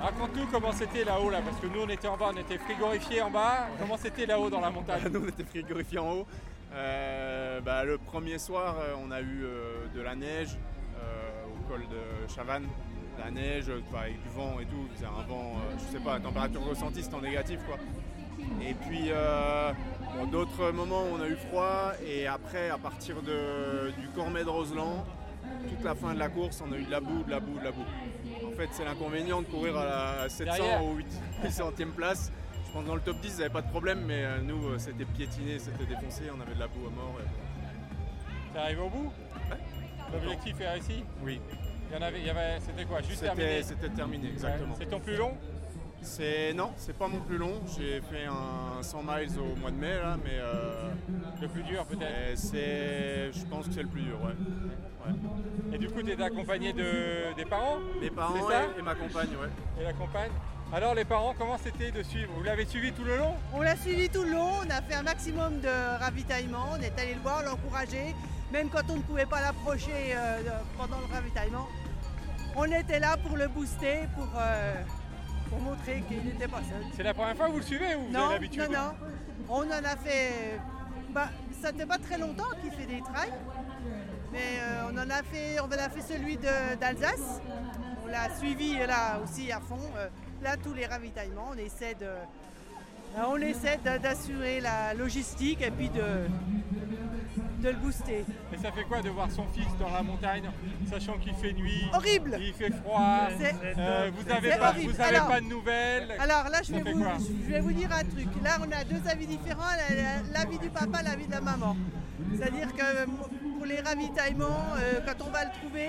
[0.00, 3.22] Raconte-nous comment c'était là-haut là, parce que nous on était en bas, on était frigorifiés
[3.22, 3.68] en bas.
[3.80, 6.26] Comment c'était là-haut dans la montagne Nous on était frigorifiés en haut.
[6.74, 10.58] Euh, bah, le premier soir, euh, on a eu euh, de la neige
[11.48, 12.68] au col de Chavannes.
[13.18, 14.86] La neige, avec du vent et tout.
[14.96, 17.78] C'est un vent, je sais pas, la température ressentie c'était en négatif quoi.
[18.62, 19.10] Et puis
[20.30, 21.92] d'autres moments on a eu froid.
[22.06, 25.06] Et après, à partir de, du Cormet de Roseland,
[25.68, 27.58] toute la fin de la course, on a eu de la boue, de la boue,
[27.58, 27.84] de la boue.
[28.56, 29.84] En fait, c'est l'inconvénient de courir à
[30.22, 30.82] la 700 Derrière.
[30.82, 30.96] ou
[31.44, 32.32] 800e place.
[32.66, 34.68] Je pense que dans le top 10, ils n'avaient pas de problème, mais euh, nous,
[34.68, 37.16] euh, c'était piétiné, c'était défoncé, on avait de la boue à mort.
[37.20, 39.12] et- T'es arrivé au bout?
[40.10, 41.04] L'objectif est réussi?
[41.22, 41.38] Oui.
[41.90, 43.00] Il y en avait, il y avait c'était quoi?
[43.02, 43.62] Juste C'était- terminé?
[43.62, 44.74] C'était terminé, exactement.
[44.78, 45.36] C'est ton plus long?
[46.06, 47.60] C'est non, c'est pas mon plus long.
[47.76, 50.90] J'ai fait un 100 miles au mois de mai là, mais euh,
[51.42, 52.38] le plus dur peut-être.
[52.38, 54.34] C'est, je pense que c'est le plus dur, ouais.
[55.04, 55.74] Ouais.
[55.74, 57.78] Et du coup, tu étais accompagné de, des parents?
[58.00, 59.48] Mes parents et, et ma compagne, ouais.
[59.80, 60.30] Et la compagne?
[60.72, 62.30] Alors les parents, comment c'était de suivre?
[62.36, 63.34] Vous l'avez suivi tout le long?
[63.52, 66.98] On l'a suivi tout le long, on a fait un maximum de ravitaillement, on est
[67.00, 68.14] allé le voir, l'encourager,
[68.52, 70.40] même quand on ne pouvait pas l'approcher euh,
[70.78, 71.66] pendant le ravitaillement.
[72.56, 74.74] On était là pour le booster, pour, euh,
[75.56, 76.84] pour montrer qu'il n'était pas seul.
[76.94, 78.62] C'est la première fois que vous le suivez ou vous non, avez l'habitude?
[78.62, 78.92] non, non.
[79.48, 80.60] On en a fait.
[81.10, 81.30] Bah,
[81.62, 83.32] ça fait pas très longtemps qu'il fait des trails,
[84.32, 87.40] mais euh, on en a fait, on en a fait celui d'Alsace.
[88.04, 89.78] On l'a suivi là aussi à fond.
[89.96, 90.08] Euh,
[90.42, 95.88] là, tous les ravitaillements, on essaie de, euh, on essaie d'assurer la logistique et puis
[95.88, 96.28] de,
[97.62, 98.24] de le booster.
[98.52, 100.50] Et ça fait quoi de voir son fils dans la montagne,
[100.90, 103.28] sachant qu'il fait nuit Horrible Il fait froid
[103.78, 104.92] euh, Vous n'avez pas, horrible.
[104.92, 107.72] vous avez Alors- pas de nouvelles Alors là, je vais, vous, quoi je vais vous
[107.72, 108.28] dire un truc.
[108.44, 111.76] Là, on a deux avis différents, la- la- l'avis du papa, l'avis de la maman.
[112.34, 113.06] C'est-à-dire que euh,
[113.56, 115.88] pour les ravitaillements, euh, quand on va le trouver,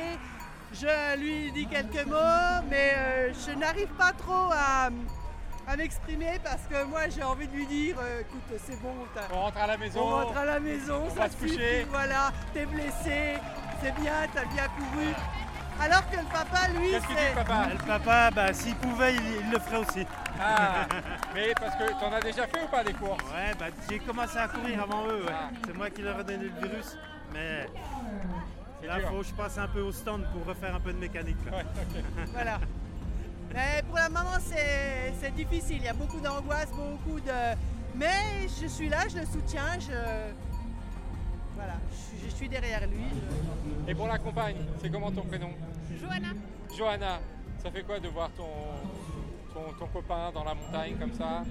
[0.73, 4.89] je lui dis quelques mots, mais euh, je n'arrive pas trop à,
[5.67, 8.93] à m'exprimer parce que moi, j'ai envie de lui dire, euh, écoute, c'est bon,
[9.33, 9.99] On rentre à la maison.
[10.01, 11.85] on rentre à la maison, On ça va se suffit, coucher.
[11.89, 13.33] voilà, t'es blessé,
[13.81, 15.07] c'est bien, t'as bien couru.
[15.79, 19.59] Alors que le papa, lui, Qu'est-ce papa Le papa, bah, s'il pouvait, il, il le
[19.59, 20.07] ferait aussi.
[20.41, 20.87] Ah,
[21.35, 23.23] mais parce que t'en as déjà fait ou pas des courses?
[23.25, 25.23] Ouais, bah, j'ai commencé à courir avant eux.
[25.25, 25.57] ouais.
[25.65, 26.97] C'est moi qui leur ai donné le virus.
[27.33, 27.67] Mais
[28.87, 29.09] là, dur.
[29.09, 31.37] faut que je passe un peu au stand pour refaire un peu de mécanique.
[31.51, 31.57] là.
[32.33, 32.57] Voilà.
[33.53, 35.77] Mais pour la maman, c'est difficile.
[35.77, 37.55] Il y a beaucoup d'angoisse, beaucoup de.
[37.95, 39.79] Mais je suis là, je le soutiens.
[39.79, 39.93] Je,
[41.55, 43.05] voilà, je, je suis derrière lui.
[43.87, 45.49] Et pour la compagne, c'est comment ton prénom?
[45.99, 46.27] Johanna.
[46.77, 47.19] Johanna,
[47.63, 48.43] ça fait quoi de voir ton,
[49.57, 51.43] ton, ton copain dans la montagne comme ça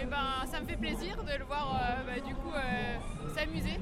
[0.00, 3.78] Eh ben, ça me fait plaisir de le voir euh, bah, du coup euh, s'amuser.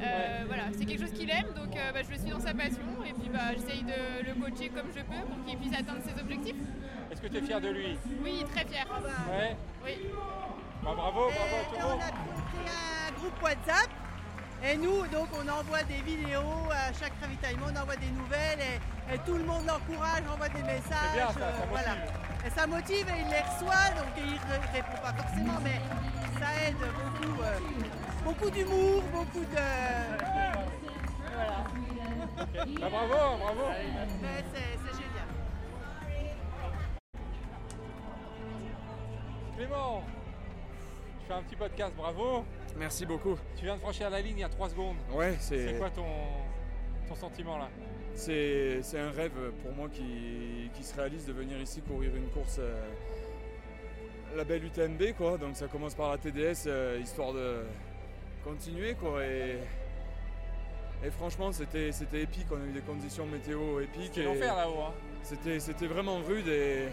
[0.00, 2.86] Euh, Voilà, c'est quelque chose qu'il aime, donc euh, bah, je suis dans sa passion
[3.06, 6.20] et puis bah, j'essaye de le coacher comme je peux pour qu'il puisse atteindre ses
[6.20, 6.56] objectifs.
[7.10, 7.98] Est-ce que tu es fier de lui?
[8.22, 8.86] Oui, très fier.
[9.30, 9.56] Ouais.
[9.84, 9.98] Oui.
[10.84, 12.00] Bah, bravo, bravo à tout Et le on monde.
[12.00, 12.70] a créé
[13.08, 13.90] un groupe WhatsApp.
[14.60, 19.14] Et nous, donc, on envoie des vidéos à chaque ravitaillement, on envoie des nouvelles et,
[19.14, 21.14] et tout le monde l'encourage, envoie des messages.
[21.14, 21.94] bien, ça, ça voilà.
[22.48, 25.80] Et ça motive et il les reçoit, donc il ne répond pas forcément, mais
[26.40, 27.42] ça aide beaucoup.
[27.42, 27.58] euh,
[28.24, 29.64] beaucoup d'humour, beaucoup de.
[31.34, 31.64] Voilà.
[32.80, 33.60] Bah, bravo, bravo.
[34.22, 35.28] Mais c'est c'est génial.
[39.56, 40.02] Clément,
[41.20, 42.44] je fais un petit podcast, bravo.
[42.78, 43.36] Merci beaucoup.
[43.56, 44.96] Tu viens de franchir la ligne il y a 3 secondes.
[45.12, 46.06] Ouais, c'est- C'est quoi ton,
[47.08, 47.68] ton sentiment là?
[48.14, 52.56] C'est un rêve pour moi qui, qui se réalise de venir ici courir une course,
[52.58, 52.74] euh,
[54.36, 55.38] la belle UTMB quoi.
[55.38, 57.62] Donc ça commence par la TDS, euh, histoire de
[58.44, 59.24] continuer quoi.
[59.24, 59.58] Et,
[61.04, 64.06] et franchement c'était c'était épique, on a eu des conditions météo épiques.
[64.14, 64.80] C'était l'enfer là-haut.
[64.88, 64.94] hein.
[65.22, 66.88] C'était c'était vraiment rude et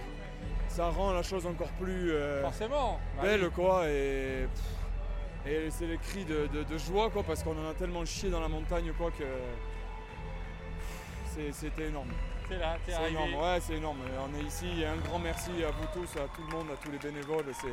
[0.68, 3.00] ça rend la chose encore plus euh, Forcément.
[3.18, 3.90] Bah belle quoi.
[3.90, 7.74] Et, pff, et c'est les cris de, de- de joie quoi parce qu'on en a
[7.74, 9.24] tellement chié dans la montagne quoi que
[11.52, 12.10] c'était énorme.
[12.48, 13.12] C'est là, C'est arrivé.
[13.12, 13.98] énorme, ouais c'est énorme.
[14.28, 16.78] On est ici, et un grand merci à vous tous, à tout le monde, à
[16.78, 17.46] tous les bénévoles.
[17.54, 17.68] C'est,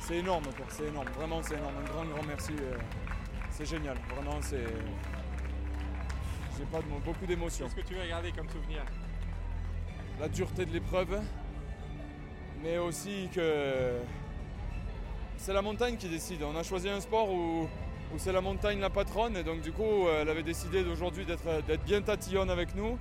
[0.00, 1.74] c'est énorme c'est énorme, vraiment c'est énorme.
[1.80, 2.52] Un grand grand merci.
[2.60, 2.76] euh,
[3.50, 4.64] C'est génial, vraiment c'est.
[6.58, 7.66] J'ai pas de beaucoup d'émotions.
[7.66, 8.82] Qu'est-ce que tu veux garder comme souvenir?
[10.18, 11.20] La dureté de l'épreuve,
[12.62, 13.98] mais aussi que
[15.36, 16.42] c'est la montagne qui décide.
[16.42, 17.68] On a choisi un sport où,
[18.14, 21.62] où c'est la montagne la patronne et donc du coup elle avait décidé d'aujourd'hui d'être,
[21.66, 22.98] d'être bien tatillonne avec nous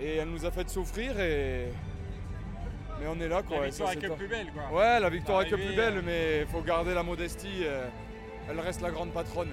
[0.00, 1.68] et elle nous a fait souffrir et
[3.00, 3.60] mais on est là quoi.
[3.60, 4.18] La et ça, victoire est top.
[4.18, 4.78] plus belle, quoi.
[4.78, 7.62] Ouais la victoire est que plus belle euh, mais il faut garder la modestie.
[7.64, 7.86] euh,
[8.48, 9.48] elle reste la grande patronne.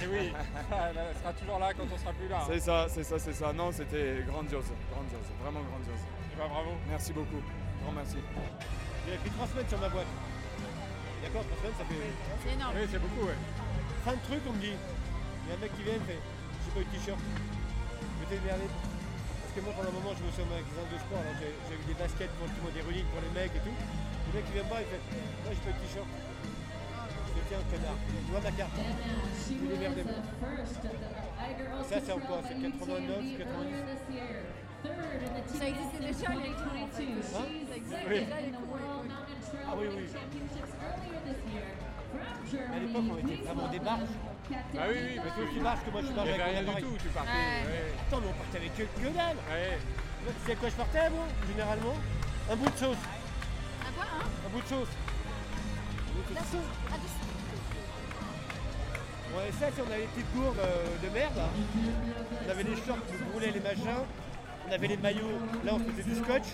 [0.00, 0.30] Eh oui,
[0.70, 2.38] elle sera toujours là quand on sera plus là.
[2.40, 2.46] hein.
[2.48, 3.52] C'est ça, c'est ça, c'est ça.
[3.52, 6.02] Non, c'était grandiose, grandiose, vraiment grandiose.
[6.32, 6.70] Eh ben, bravo.
[6.90, 7.40] Merci beaucoup,
[7.82, 8.16] grand merci.
[9.08, 10.06] J'ai pris 3 semaines sur ma boîte.
[11.24, 12.12] D'accord, 3 semaines, ça fait.
[12.44, 12.72] C'est énorme.
[12.76, 13.38] Oui, c'est beaucoup, ouais.
[14.06, 14.70] Fin de truc, on me dit.
[14.70, 17.18] Il y a un mec qui vient, il me fait J'ai pas eu de t-shirt.
[17.18, 18.70] Je vais t'énerver.
[18.70, 21.18] Parce que moi, pendant un moment, je me suis au magasin de sport.
[21.26, 23.62] alors J'ai j'ai eu des baskets pour le tout des running pour les mecs et
[23.66, 23.74] tout.
[23.74, 26.06] Le mec, il vient me voir, il fait Moi, j'ai pas eu de t-shirt.
[26.06, 27.98] Je fais Tiens, connard,
[28.30, 28.78] vois ma carte.
[28.78, 30.22] Je vais démerder, moi.
[31.82, 32.38] Ça, c'est en quoi?
[32.46, 34.06] C'est 89, 90
[35.50, 36.78] Ça existait déjà les cours.
[36.78, 36.86] Hein?
[36.94, 38.22] Ça existait Oui.
[38.22, 39.02] déjà les cours.
[39.66, 40.06] Ah oui, oui.
[42.54, 44.14] À l'époque, on était vraiment des barges.
[44.52, 46.62] Ah oui, oui, parce Toi, que tu marches, que moi, je il avait avec rien
[46.62, 47.90] du tout, tu partais, Ouais.
[48.06, 49.36] Attends, mais on partait avec que, que dalle.
[49.50, 49.78] Ouais.
[50.26, 51.96] Tu sais à quoi je partais, moi, généralement?
[52.50, 53.02] Un bout de sauce.
[53.82, 54.26] À quoi, hein?
[54.46, 54.94] Un bout de sauce.
[54.94, 56.70] Un bout de La sauce.
[59.34, 61.48] Ouais, ça, si on avait les petites gourdes euh, de merde, là.
[61.50, 64.06] on avait les shorts qui brûlaient les machins,
[64.68, 66.48] on avait les maillots, là on faisait du scotch.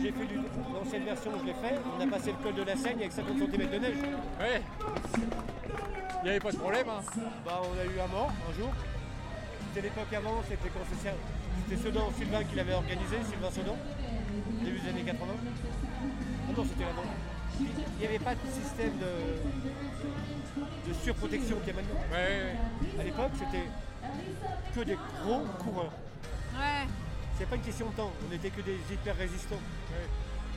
[0.00, 0.28] J'ai fait
[0.74, 3.38] l'ancienne version, je l'ai fait, on a passé le col de la Seigne avec 50
[3.38, 3.96] cm de neige.
[4.40, 4.62] Ouais.
[5.16, 7.02] Il n'y avait pas de problème, hein.
[7.44, 8.70] Bah, on a eu un mort un jour.
[9.68, 13.76] C'était l'époque avant, c'était quand C'était Sedan, Sylvain qui l'avait organisé, Sylvain Sedan,
[14.64, 15.26] début des années 80.
[15.30, 17.04] Ah non, c'était avant.
[17.60, 17.66] Il
[18.00, 19.12] n'y avait pas de système de,
[20.88, 22.00] de surprotection qu'il y a maintenant.
[22.98, 23.64] À l'époque, c'était
[24.74, 25.92] que des gros coureurs.
[26.54, 26.86] Ouais.
[27.38, 29.62] C'est pas une question de temps, on n'était que des hyper résistants.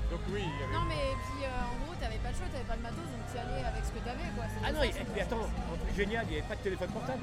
[0.10, 0.74] Donc oui, il y avait...
[0.74, 3.24] Non mais puis euh, en gros t'avais pas le choix, t'avais pas le matos donc
[3.32, 4.44] tu y allais avec ce que t'avais quoi.
[4.66, 5.48] Ah non, et puis attends,
[5.96, 7.22] génial, il n'y avait pas de téléphone portable.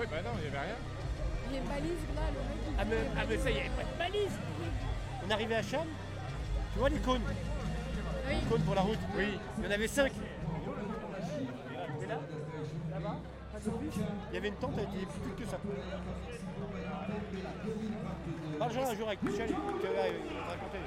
[0.00, 0.78] Oui, bah non, il n'y avait rien.
[1.52, 3.42] Les balises là, le mec Ah mais, ah, mais balises.
[3.44, 4.36] ça, il n'y avait pas de balise.
[5.26, 5.86] On arrivait à Cham,
[6.72, 7.22] tu vois les cônes
[8.28, 9.38] Les cônes pour la route Oui.
[9.58, 10.12] Il y en avait cinq.
[12.02, 12.20] Et là,
[12.90, 13.16] là-bas,
[13.66, 15.58] il y avait une tente, elle était plus que ça.
[18.58, 20.02] Parle-en un jour avec Michel, il te va
[20.48, 20.78] raconter.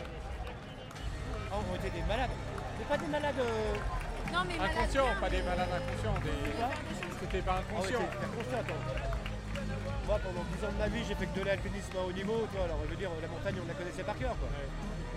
[1.52, 2.30] Ah, on était des malades.
[2.80, 3.36] Mais pas des malades.
[3.40, 3.74] euh,
[4.34, 6.30] Non mais malade Inconscients, pas des malades inconscients, des...
[7.20, 8.00] C'était pas Ah ouais, inconscient.
[10.08, 12.48] Moi, pendant 10 ans de ma vie, j'ai fait que de l'alpinisme à haut niveau,
[12.50, 14.48] tu vois, alors je veux dire, la montagne, on la connaissait par cœur, quoi.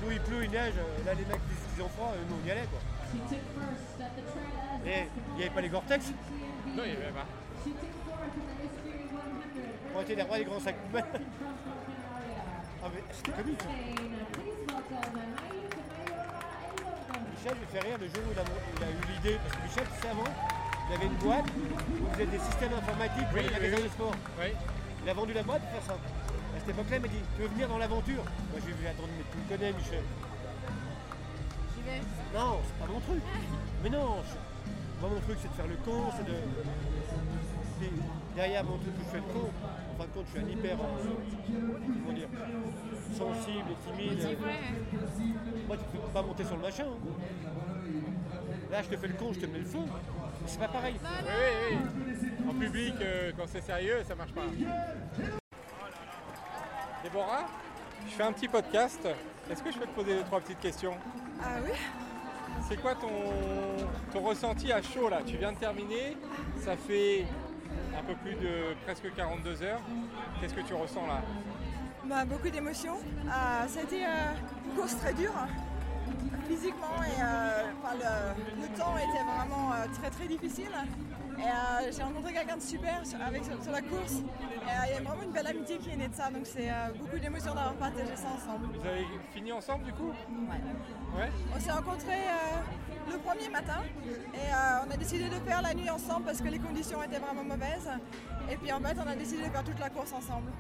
[0.03, 2.37] Nous, il pleut, il neige, euh, là, les mecs disent qu'ils ont froid, euh, nous,
[2.43, 2.81] on y allait, quoi.
[4.87, 6.13] Et il n'y avait pas les Gore-Tex,
[6.75, 7.27] Non, il y avait pas.
[9.97, 11.05] On était rois des grands sacs poubelles.
[12.83, 13.77] Ah, mais c'était comique, hein.
[17.29, 19.63] Michel, il fait rire le jour où il a, il a eu l'idée, parce que
[19.69, 20.25] Michel, tu sais, avant,
[20.89, 23.83] il avait une boîte où vous avez des systèmes informatiques pour Oui, les magasins oui.
[23.85, 24.15] de sport.
[25.05, 25.93] Il a vendu la boîte pour faire ça.
[25.93, 28.25] À cette époque-là, il m'a dit Tu veux venir dans l'aventure?
[28.25, 30.05] Moi, j'ai vu Attends, mais tu me connais, Michel.
[31.77, 32.01] J'y vais.
[32.33, 33.21] Non, c'est pas mon truc.
[33.85, 34.41] Mais non, je-
[35.05, 36.33] moi mon truc c'est de faire le con, c'est de.
[38.37, 40.49] Derrière mon truc où je fais le con, en fin de compte je suis un
[40.51, 42.29] hyper euh, dire
[43.13, 44.39] sensible et timide.
[45.67, 46.85] Moi tu peux pas monter sur le machin.
[46.85, 47.11] hein.
[48.71, 49.79] Là je te fais le con, je te mets le feu.
[50.47, 50.95] C'est pas pareil.
[51.03, 52.29] Oui, oui, oui.
[52.49, 54.43] En public, euh, quand c'est sérieux, ça marche pas.
[57.03, 57.47] Déborah,
[58.07, 59.07] je fais un petit podcast.
[59.51, 60.95] Est-ce que je peux te poser deux, trois petites questions?
[61.43, 61.73] Ah oui
[62.69, 63.09] C'est quoi ton,
[64.13, 65.21] ton ressenti à chaud là?
[65.27, 66.17] Tu viens de terminer,
[66.59, 67.27] ça fait
[67.99, 69.81] un peu plus de presque 42 heures.
[70.41, 71.23] Qu'est-ce que tu ressens là?
[72.05, 72.97] Bah, Beaucoup d'émotions.
[73.27, 74.09] Euh, ça a été euh,
[74.67, 75.35] une course très dure,
[76.49, 80.71] physiquement, et euh, le temps était vraiment euh, très très difficile.
[81.41, 84.13] Et euh, j'ai rencontré quelqu'un de super sur, avec, sur, la course.
[84.13, 86.43] Et euh, il y a vraiment une belle amitié qui est née de ça, donc
[86.45, 88.67] c'est euh, beaucoup d'émotions d'avoir partagé ça ensemble.
[88.79, 91.19] Vous avez fini ensemble du coup Ouais.
[91.19, 92.27] Ouais On s'est rencontrés
[93.11, 93.81] le premier matin
[94.35, 94.53] et
[94.87, 97.89] on a décidé de faire la nuit ensemble parce que les conditions étaient vraiment mauvaises.
[98.51, 100.51] Et puis en fait, on a décidé de faire toute la course ensemble.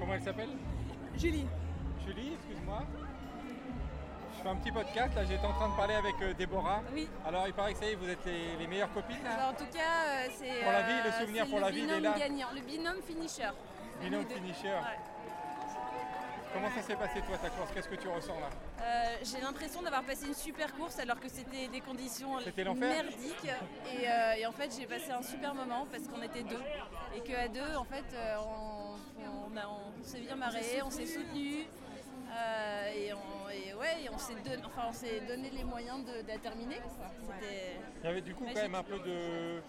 [0.00, 0.50] Comment elle s'appelle?
[1.16, 1.46] Julie.
[2.04, 2.82] Julie, excuse-moi.
[4.46, 6.80] Fais un petit podcast, là j'étais en train de parler avec euh, Déborah.
[6.94, 7.08] Oui.
[7.26, 9.48] Alors il paraît que ça y est, vous êtes les, les meilleures copines là Bah,
[9.50, 10.62] en tout cas, euh, c'est.
[10.62, 12.14] Pour la vie, le euh, souvenir pour la vie, il est binôme là.
[12.16, 13.50] gagnant, le binôme finisher.
[14.00, 14.68] Binôme finisher.
[14.68, 14.98] Ouais.
[16.54, 17.70] Comment ça s'est passé toi ta course?
[17.74, 18.48] Qu'est-ce que tu ressens là?
[18.82, 22.36] Euh, J'ai l'impression d'avoir passé une super course alors que c'était des conditions
[22.76, 23.50] merdiques.
[23.92, 26.62] Et, euh, et en fait, j'ai passé un super moment parce qu'on était deux.
[27.16, 28.04] Et qu'à deux, en fait,
[28.38, 28.94] on,
[29.26, 31.66] on s'est bien marré, on s'est soutenus.
[32.36, 36.04] Euh, et, on, et ouais, et on s'est donné, enfin, on s'est donné les moyens
[36.04, 36.80] de, de la terminer.
[38.02, 38.56] Il y avait du coup magique.
[38.58, 39.62] quand même un peu de,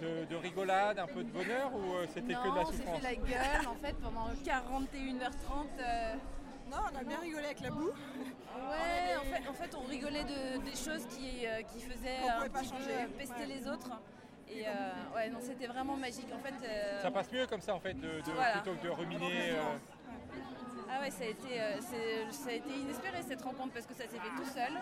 [0.00, 2.70] de, de rigolade, un peu de bonheur ou euh, c'était que de la Non, on
[2.70, 5.66] s'est souffrance fait la gueule en fait pendant 41h30.
[5.80, 6.14] euh,
[6.70, 7.90] Non, on a bien rigolé avec la boue.
[7.90, 12.48] Ouais, en fait, en fait, on rigolait de, des choses qui, euh, qui faisaient un
[12.48, 13.06] pas petit changer.
[13.18, 13.46] pester Ouais.
[13.46, 13.90] les autres.
[14.52, 14.70] Et euh,
[15.14, 16.26] ouais, non, c'était vraiment magique.
[16.34, 18.52] En fait, euh, Ça passe mieux comme ça en fait, de, de- Voilà.
[18.58, 19.50] plutôt que de ruminer.
[19.52, 19.62] euh,
[20.92, 21.80] Ah ouais, ça a été, euh,
[22.32, 24.72] ça a été inespéré cette rencontre parce que ça s'est fait tout seul.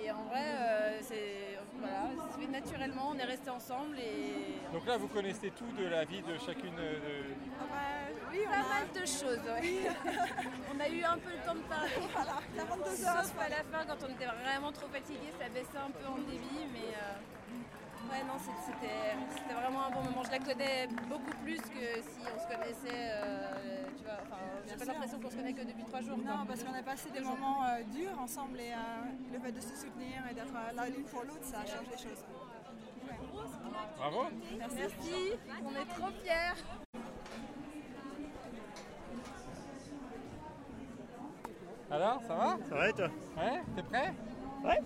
[0.00, 3.10] Et en vrai, euh, c'est voilà, ça s'est fait naturellement.
[3.10, 6.78] On est restés ensemble et Donc là vous connaissez tout de la vie de chacune
[6.78, 7.24] euh, de...
[8.30, 9.42] oui, pas mal de choses.
[9.42, 9.90] ouais.
[10.72, 11.90] on a eu un peu le temps de parler.
[12.14, 13.24] Voilà, 42 heures.
[13.24, 16.18] Sauf à la fin, quand on était vraiment trop fatigué, ça baissait un peu en
[16.18, 17.18] débit, mais euh,
[18.10, 20.22] ouais, non, c'était c'était vraiment un bon moment.
[20.24, 24.18] Je la connais beaucoup plus que si on se connaissait, euh, tu vois.
[24.22, 26.16] Enfin, j'ai pas l'impression qu'on se connaît que depuis trois jours.
[26.22, 26.24] quoi.
[26.32, 29.60] Non, parce qu'on a passé des moments euh, durs ensemble et euh, le fait de
[29.60, 32.24] se soutenir et d'être là l'une pour l'autre, ça change les choses.
[33.96, 34.26] Bravo
[34.58, 35.32] Merci,
[35.64, 36.62] on est trop fiers.
[41.90, 42.56] Alors, ça va?
[42.68, 43.08] Ça va et toi?
[43.36, 44.12] Ouais, t'es prêt?
[44.64, 44.80] Ouais.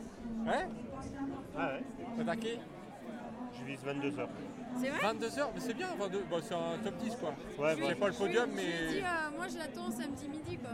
[0.46, 0.66] Ouais?
[1.56, 2.22] Ah ouais.
[2.22, 2.73] Attaqué Je
[3.66, 4.28] vise 22 heures.
[4.80, 7.30] C'est vrai 22 heures, mais c'est bien, 22, bon, c'est un top 10 quoi.
[7.58, 10.70] Ouais, c'est pas le podium, mais euh, moi je l'attends samedi midi quoi.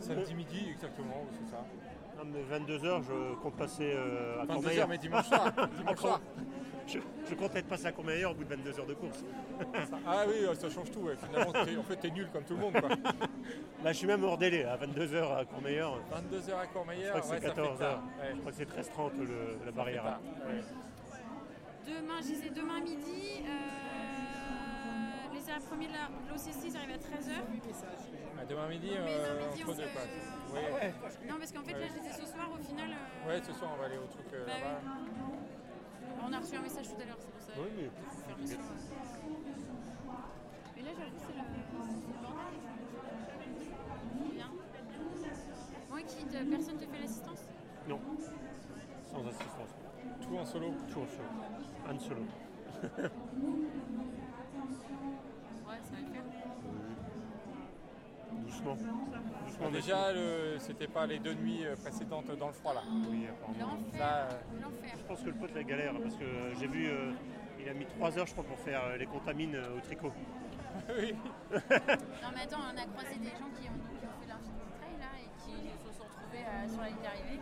[0.00, 1.64] samedi midi exactement, c'est ça.
[2.18, 4.82] Non mais 22 heures, je compte passer euh, à 22 Courmayeur.
[4.82, 6.20] heures, mais dimanche soir, dimanche soir.
[6.86, 6.98] Je,
[7.28, 9.24] je compte être passé à Courmayeur au bout de 22 heures de course.
[10.06, 11.14] Ah oui, ça change tout, ouais.
[11.16, 12.90] finalement, t'es- en fait t'es nul comme tout le monde quoi.
[13.82, 15.98] Là je suis même hors délai, à 22 heures à Courmayeur.
[16.12, 17.88] 22 heures à Je Courmayeur, crois que ouais, c'est fait 14 tard.
[17.90, 18.02] heures.
[18.20, 18.32] Ouais.
[18.34, 20.20] Je crois que c'est 13h30 le- la barrière.
[21.86, 23.50] Demain, je disais demain midi, euh,
[25.34, 25.92] les heures premiers de
[26.30, 27.42] l'OCC ils arrivent à 13h.
[28.38, 30.02] Ah, demain midi, Mais euh, demain midi, entre on deux se- quoi.
[30.04, 30.94] Ah Ouais.
[31.28, 32.90] Non, parce qu'en fait, là, je disais ce soir, au final.
[32.90, 34.80] euh, Ouais, ce soir on va aller au truc euh, Bah là-bas.
[36.26, 37.52] On a reçu un message tout à l'heure, c'est pour ça.
[37.58, 37.90] Oui, mais-.
[40.76, 42.54] Mais là, j'avoue, c'est le, c'est le bordel.
[44.32, 44.50] Bien.
[45.90, 47.42] Moi, qui personne te fait l'assistance?
[47.88, 48.00] Non,
[49.12, 49.72] sans assistance.
[50.26, 51.28] Tout en solo Tout en solo.
[51.88, 52.22] Un solo.
[55.66, 56.22] Ouais, ça va le faire.
[58.44, 58.74] Doucement.
[58.74, 59.08] Doucement.
[59.60, 62.82] Bon, déjà, le- c'était pas les deux nuits euh, précédentes dans le froid là.
[63.10, 63.78] Oui, apparemment.
[63.94, 64.28] Euh,
[64.60, 64.94] L'enfer.
[64.98, 67.12] Je pense que le pote la galère parce que euh, j'ai vu, euh,
[67.60, 70.12] il a mis 3 heures je crois pour faire les contamines au tricot.
[70.98, 71.14] oui.
[71.52, 71.58] Non,
[72.34, 75.12] mais attends, on a croisé des gens qui ont, qui ont fait l'infinity trail là
[75.22, 77.40] et qui se sont retrouvés euh, sur la ligne d'arrivée.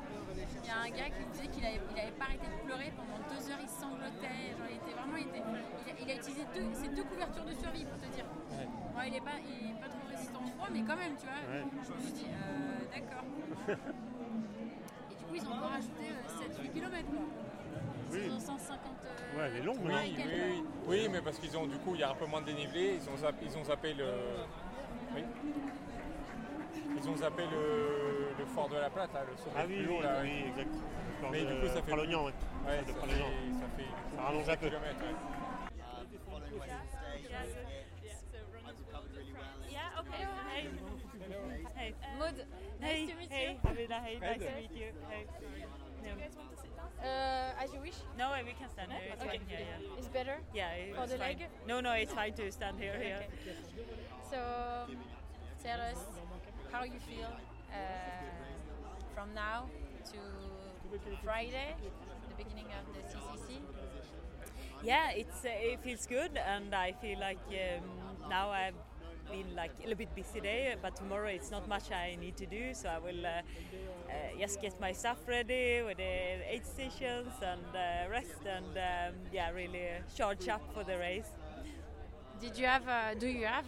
[0.72, 2.88] Il y a un gars qui disait qu'il avait, il avait pas arrêté de pleurer
[2.96, 4.56] pendant deux heures, il sanglotait.
[4.56, 7.44] Genre, il était vraiment, il, était- il a, il a utilisé deux, ses deux couvertures
[7.44, 8.24] de survie pour te dire.
[8.56, 8.64] Ouais.
[8.64, 11.28] Bon, il est pas, il est pas trop résistant au froid, mais quand même, tu
[11.28, 11.44] vois.
[11.44, 11.60] Ouais.
[11.68, 13.24] Je me suis dit, euh, d'accord.
[15.12, 16.08] Et du coup, ils ont encore rajouté
[16.40, 17.28] 7-8 km quoi.
[18.12, 18.20] Oui.
[18.24, 20.64] Ils ont 150 euh, Ouais, elle est longue, points oui, oui, oui.
[20.88, 22.96] Oui, mais parce qu'ils ont du coup, il y a un peu moins de dénivelé.
[23.00, 24.08] Ils ont zappé, ils ont zappé le.
[25.14, 25.22] Oui.
[27.02, 29.88] Ils ont zappé le, le fort de la Plate, là, le sommet Ah oui, plus
[29.88, 30.18] oui, haut, là.
[30.22, 30.70] oui, exact.
[31.22, 31.82] Le Mais de du coup, ça fait.
[31.82, 32.32] Pralognan, ouais.
[32.64, 34.70] Ouais, Le ça, fait, fait rallonge un peu.
[39.68, 40.24] Yeah, okay.
[40.54, 40.68] Hey.
[41.74, 41.94] Hey.
[42.18, 42.34] Maud,
[42.80, 43.06] nice hey.
[43.06, 43.58] to meet hey.
[43.64, 43.70] you.
[43.70, 44.88] Avila, hey, nice to meet you.
[45.10, 45.26] Hey.
[47.02, 47.98] Uh, as you wish.
[48.16, 49.10] No, we can stand here.
[49.12, 49.38] It's Okay.
[49.38, 49.98] fine here, yeah.
[49.98, 50.36] It's better?
[50.54, 51.38] Yeah, it's For the fine.
[51.38, 51.48] leg?
[51.66, 52.94] No, no, it's fine to stand here.
[53.00, 53.26] here.
[54.30, 54.38] So,
[55.64, 55.98] tell us
[56.72, 57.28] how you feel
[57.70, 57.76] uh,
[59.14, 59.66] from now
[60.10, 60.18] to
[61.22, 61.76] Friday,
[62.28, 63.60] the beginning of the CCC.
[64.82, 67.84] Yeah, it's uh, it feels good, and I feel like um,
[68.28, 68.74] now I've
[69.30, 72.46] been like a little bit busy day, but tomorrow it's not much I need to
[72.46, 77.32] do, so I will uh, uh, just get my stuff ready with the aid stations
[77.42, 81.30] and uh, rest, and um, yeah, really uh, charge up for the race.
[82.40, 82.88] Did you have?
[82.88, 83.66] A, do you have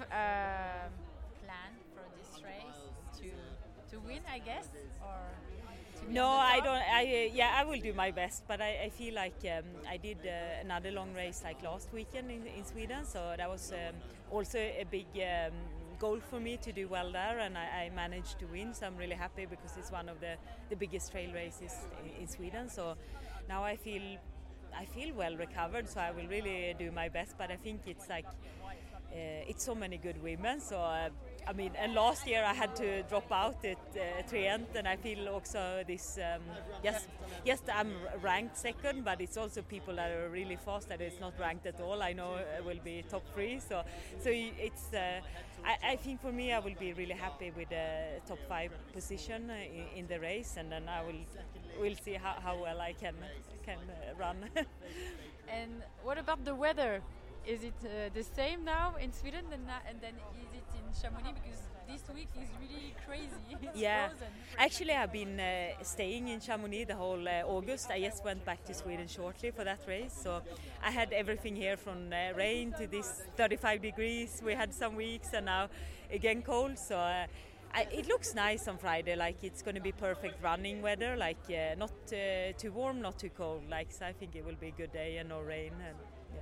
[4.06, 4.20] win?
[4.30, 4.68] I guess,
[5.00, 5.38] or
[6.08, 6.82] No, I don't.
[7.00, 9.96] I uh, yeah, I will do my best, but I, I feel like um, I
[9.96, 13.94] did uh, another long race like last weekend in, in Sweden, so that was um,
[14.30, 15.52] also a big um,
[15.98, 18.74] goal for me to do well there, and I, I managed to win.
[18.74, 20.36] So I'm really happy because it's one of the,
[20.68, 21.72] the biggest trail races
[22.04, 22.68] in, in Sweden.
[22.68, 22.96] So
[23.48, 24.02] now I feel
[24.78, 27.36] I feel well recovered, so I will really do my best.
[27.38, 30.60] But I think it's like uh, it's so many good women.
[30.60, 31.08] So uh,
[31.46, 34.96] I mean, and last year I had to drop out at uh, Trient, and I
[34.96, 36.18] feel also this.
[36.18, 36.42] Um,
[36.82, 37.06] yes,
[37.44, 41.38] yes, I'm ranked second, but it's also people that are really fast that is not
[41.38, 42.02] ranked at all.
[42.02, 43.60] I know uh, will be top three.
[43.60, 43.82] So,
[44.20, 44.92] so it's.
[44.92, 45.20] Uh,
[45.64, 49.50] I, I think for me, I will be really happy with the top five position
[49.50, 51.20] uh, in, in the race, and then I will.
[51.80, 53.14] We'll see how, how well I can
[53.64, 54.36] can uh, run.
[55.48, 57.02] And what about the weather?
[57.46, 61.32] Is it uh, the same now in Sweden na- and then is it in Chamonix?
[61.34, 63.28] Because this week is really crazy.
[63.62, 64.26] It's yeah, frozen.
[64.58, 67.90] actually, I've been uh, staying in Chamonix the whole uh, August.
[67.90, 70.42] I just went back to Sweden shortly for that race, so
[70.82, 74.42] I had everything here from uh, rain to this 35 degrees.
[74.44, 75.68] We had some weeks, and now
[76.10, 76.78] again cold.
[76.78, 76.96] So.
[76.96, 77.26] Uh,
[77.76, 81.42] I, it looks nice on Friday, like it's going to be perfect running weather, like
[81.50, 83.62] uh, not uh, too warm, not too cold.
[83.68, 85.72] Like so, I think it will be a good day and no rain.
[85.84, 85.96] And
[86.32, 86.40] yeah.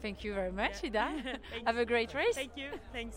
[0.00, 1.38] Thank you very much, Ida.
[1.66, 2.34] Have a great race.
[2.34, 2.70] Thank you.
[2.92, 3.16] Thanks.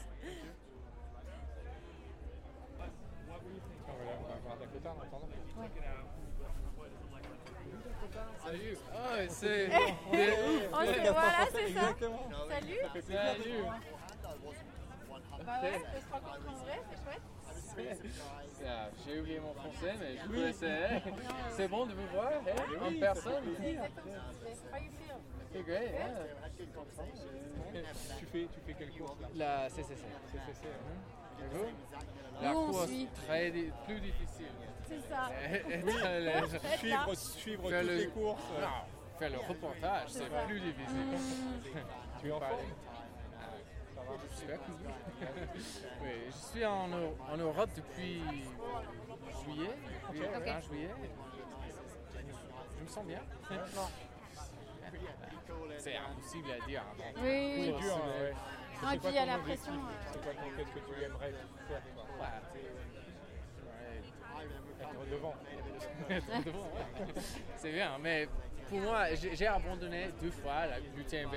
[4.86, 5.30] Dakota en attendant.
[8.46, 9.66] Salut Ah, c'est...
[9.66, 9.94] Eh,
[10.72, 11.68] on se- voilà, c'est ça.
[11.68, 12.30] Exactement.
[12.50, 12.80] Salut.
[12.94, 13.64] Salut.
[15.46, 17.22] Bah ouais, on se rencontre en vrai, c'est chouette.
[18.68, 21.02] Ah, J'ai oublié mon français, mais je connaissais.
[21.52, 23.44] C'est bon de vous voir hein, en personne?
[25.52, 25.92] C'est great.
[28.20, 29.28] Tu fais, tu fais quelle course là?
[29.36, 29.96] La CCC.
[30.32, 30.68] CCC.
[30.68, 31.25] Vous
[32.42, 33.08] La Nous, course suit.
[33.28, 34.48] très plus difficile.
[34.88, 35.30] C'est ça.
[35.86, 35.94] Oui.
[36.78, 38.42] Suivre, suivre Faire toutes le- les courses.
[38.62, 38.68] Non,
[39.20, 41.08] faire le reportage, C'est plus difficile.
[42.22, 42.60] Tu es en forme
[46.04, 46.90] oui, je suis en,
[47.32, 48.22] en Europe depuis
[49.44, 49.72] juillet,
[50.12, 50.46] depuis Ok.
[50.46, 50.90] 20 juillet.
[52.78, 53.20] Je me sens bien.
[55.80, 56.84] C'est impossible à dire.
[56.92, 57.24] avant.
[57.24, 58.34] Oui, oui, C'est dur, hein, ouais.
[58.82, 59.78] C'est et puis il y a la pression, euh.
[60.12, 61.82] C'est quoi ton- qu'est-ce que tu aimerais faire?
[62.18, 62.28] Toi
[64.82, 65.34] Être devant.
[66.10, 67.14] Être devant, ouais.
[67.56, 68.28] C'est bien, mais
[68.70, 71.34] pour moi, j'ai abandonné deux fois la l'UTMB.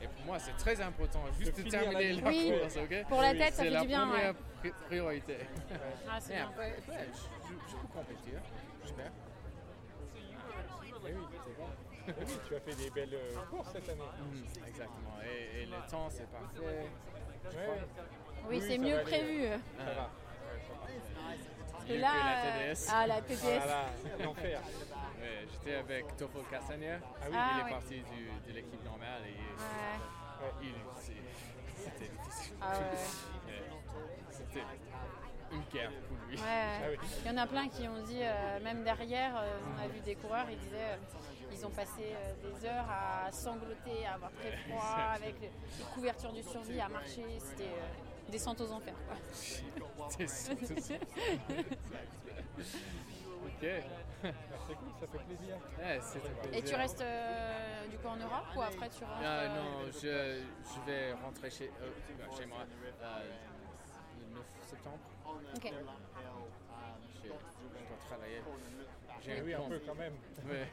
[0.00, 3.04] Et pour moi, c'est très important juste de la terminer la, Oui, course, ok?
[3.08, 4.70] pour la tête, ça C'est fait la du bien, première ouais.
[4.70, 5.36] pri- priorité.
[6.08, 6.46] Ah, c'est Et bien.
[6.48, 6.76] après, ouais,
[7.14, 8.40] je, je- je peux compétir,
[8.82, 9.10] j'espère.
[11.04, 11.10] Oui,
[11.44, 11.66] c'est bon.
[12.18, 14.00] Oui, tu as fait des belles euh, courses cette année.
[14.00, 15.16] Mhm, exactement.
[15.24, 16.88] Et, et le temps, c'est parfait.
[17.54, 17.80] Ouais.
[18.48, 19.46] Oui, c'est mieux prévu.
[19.78, 19.84] Ah.
[19.86, 20.10] Ça va.
[21.72, 22.88] Parce que là, la euh, TDS.
[22.92, 23.38] ah, la TDS.
[23.42, 23.84] Voilà,
[24.24, 24.60] l'enfer.
[25.20, 26.98] Ouais, J'étais avec Toffel Castaner.
[27.02, 27.36] Ah oui.
[27.36, 27.70] Ah il est ouais.
[27.70, 30.50] parti du- de l'équipe normale et Ouais.
[30.62, 31.12] il- c'est-
[31.84, 32.54] c'était difficile.
[32.60, 33.62] Ah ouais.
[34.30, 34.64] C'était
[35.52, 36.36] une guerre pour lui.
[36.36, 36.96] Ouais, Ah oui.
[37.24, 40.00] il y en a plein qui ont dit, euh, même derrière, euh, on a vu
[40.00, 40.96] des coureurs, ils disaient, euh,
[41.62, 45.50] ils ont passé euh, des heures à sangloter, à avoir très froid, avec les,
[45.94, 48.96] couvertures du survie, à marcher, c'était euh, descente aux enfers.
[49.06, 49.16] quoi.
[53.44, 53.68] Ok.
[54.22, 55.56] C'est cool, ça fait plaisir.
[55.78, 55.98] Ouais,
[56.46, 56.64] Et plaisir.
[56.64, 59.98] tu restes euh, du coup en Europe ou après tu rentres Ah, euh, non, je,
[60.00, 61.90] je vais rentrer chez, euh,
[62.36, 62.58] chez moi
[63.02, 63.20] euh,
[64.20, 64.98] le 9 septembre.
[65.56, 65.64] Ok.
[65.64, 67.38] Je, je dois
[68.06, 68.42] travailler.
[69.44, 70.14] Oui, un peu quand même.
[70.48, 70.68] Ouais.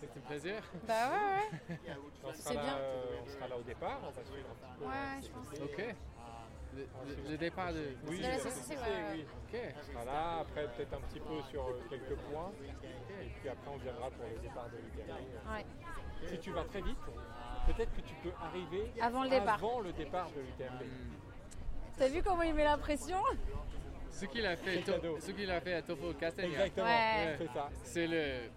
[0.00, 0.62] C'est un plaisir.
[0.86, 1.78] Bah ouais, ouais.
[2.24, 2.76] On C'est sera, là, bien.
[2.76, 4.84] euh, on sera là au départ, on va suivre un petit peu.
[4.84, 5.60] Ouais, je pense.
[5.62, 5.94] Ok.
[6.74, 7.94] Le, le- le départ de.
[8.08, 8.36] Oui, De la ouais.
[9.12, 9.24] oui.
[9.52, 9.60] Ok.
[9.78, 12.50] On sera là, après peut-être un petit peu sur euh, quelques points.
[13.22, 15.52] Et puis après on viendra pour le départ de l'UTMB.
[15.52, 15.64] Ouais.
[16.28, 16.98] Si tu vas très vite,
[17.66, 19.54] peut-être que tu peux arriver Avant le départ.
[19.54, 20.82] avant le départ de l'UTMB.
[21.96, 23.18] T'as vu comment il met la pression?
[24.14, 24.80] Ce qu'il a fait,
[25.20, 26.50] ce qu'il a fait à Topo Castagna.
[26.66, 27.36] Exactement, Ouais.
[27.38, 27.68] c'est ça.
[27.82, 28.50] C'est le.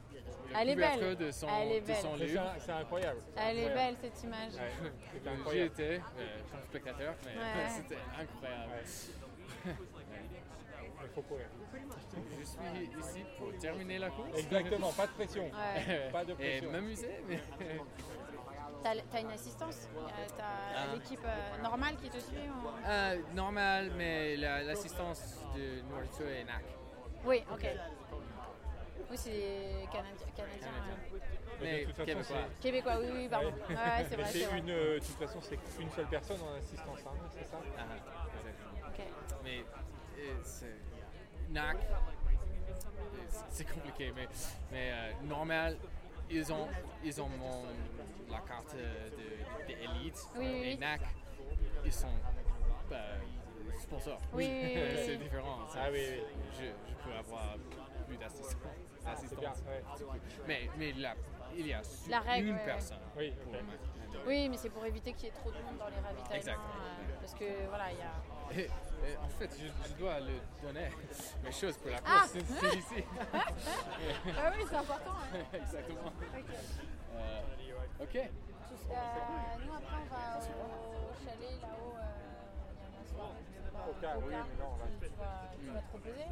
[0.56, 1.16] Elle est belle.
[1.18, 2.52] De son, Elle est de son livre.
[2.56, 3.20] c'est- C'est incroyable.
[3.36, 4.54] Elle est belle cette image.
[4.54, 5.72] Ouais, c'est J'y incroyable.
[5.74, 6.00] étais euh,
[6.52, 7.70] comme spectateur, mais Ouais.
[7.76, 8.72] c'était incroyable.
[11.04, 11.46] Il faut courir.
[12.40, 14.38] Je suis ici pour terminer la course.
[14.38, 15.44] Exactement, pas de pression.
[15.46, 16.10] Ouais.
[16.12, 16.72] Pas de Et pression.
[16.72, 17.40] m'amuser, mais.
[18.84, 20.44] T'as t'as une assistance Euh, T'as
[20.76, 20.94] Ah.
[20.94, 26.44] l'équipe euh, normale qui te suit ou- Euh, normal, mais la- l'assistance de nourriture est
[26.44, 26.64] NAC.
[27.26, 27.66] Oui, ok.
[29.10, 30.68] Oui, c'est des Canadi- Canadiens.
[30.68, 31.20] ouais.
[31.62, 32.38] Mais de toute façon, québécois.
[32.62, 33.48] Québécois, oui, oui, pardon.
[33.48, 33.54] Ouais.
[33.70, 34.60] Ouais, ouais, c'est vrai, vrai.
[34.60, 37.58] une, euh, de toute façon, c'est une seule personne en assistance, hein, c'est ça?
[37.78, 37.84] Ah,
[38.40, 38.88] exactement.
[38.90, 39.06] Ok.
[39.44, 39.66] Mais
[40.44, 40.76] c'est
[41.50, 41.78] NAC,
[43.50, 44.28] c'est compliqué, mais,
[44.72, 45.78] mais euh, normal,
[46.30, 46.68] ils ont,
[47.04, 47.64] ils ont mon,
[48.30, 50.78] la carte de, de Elite Oui, oui, et oui.
[50.78, 51.02] NAC,
[51.86, 52.08] ils sont
[52.92, 53.18] euh,
[53.80, 54.20] sponsors.
[54.34, 55.68] Oui, oui, oui, oui, c'est différent.
[55.68, 55.80] ça.
[55.84, 56.22] Ah oui, oui.
[56.54, 57.56] Je, je peux avoir
[58.08, 58.58] plus d'assistance.
[59.06, 59.14] Ah,
[59.72, 60.20] ouais.
[60.48, 61.14] Mais, mais là,
[61.56, 62.66] il y a La règle, une ouais, ouais.
[62.66, 63.60] personne Oui, pour ok.
[63.64, 66.36] ma- Oui, mais c'est pour éviter qu'il y ait trop de monde dans les ravitaillements.
[66.36, 66.66] Exactement.
[66.66, 68.12] euh, parce que voilà, il y a.
[68.52, 70.90] Et- et en fait, je, je dois le donner
[71.44, 72.32] mes choses pour la Ah course.
[72.34, 73.04] C'est- c'est ici.
[73.34, 75.12] Ah oui, c'est important.
[75.12, 75.38] hein.
[75.54, 76.08] Exactement.
[76.08, 76.52] Ok.
[77.16, 77.42] Euh,
[78.02, 78.12] ok.
[78.12, 81.96] Tu- euh, nous, après, on va au chalet là-haut.
[81.98, 82.02] euh,
[82.74, 83.44] Il y a la soirée.
[83.48, 85.82] je sais pas, Au cas, oui, mais non, on va- Tu, tu vas, tu vas
[85.82, 86.28] te reposer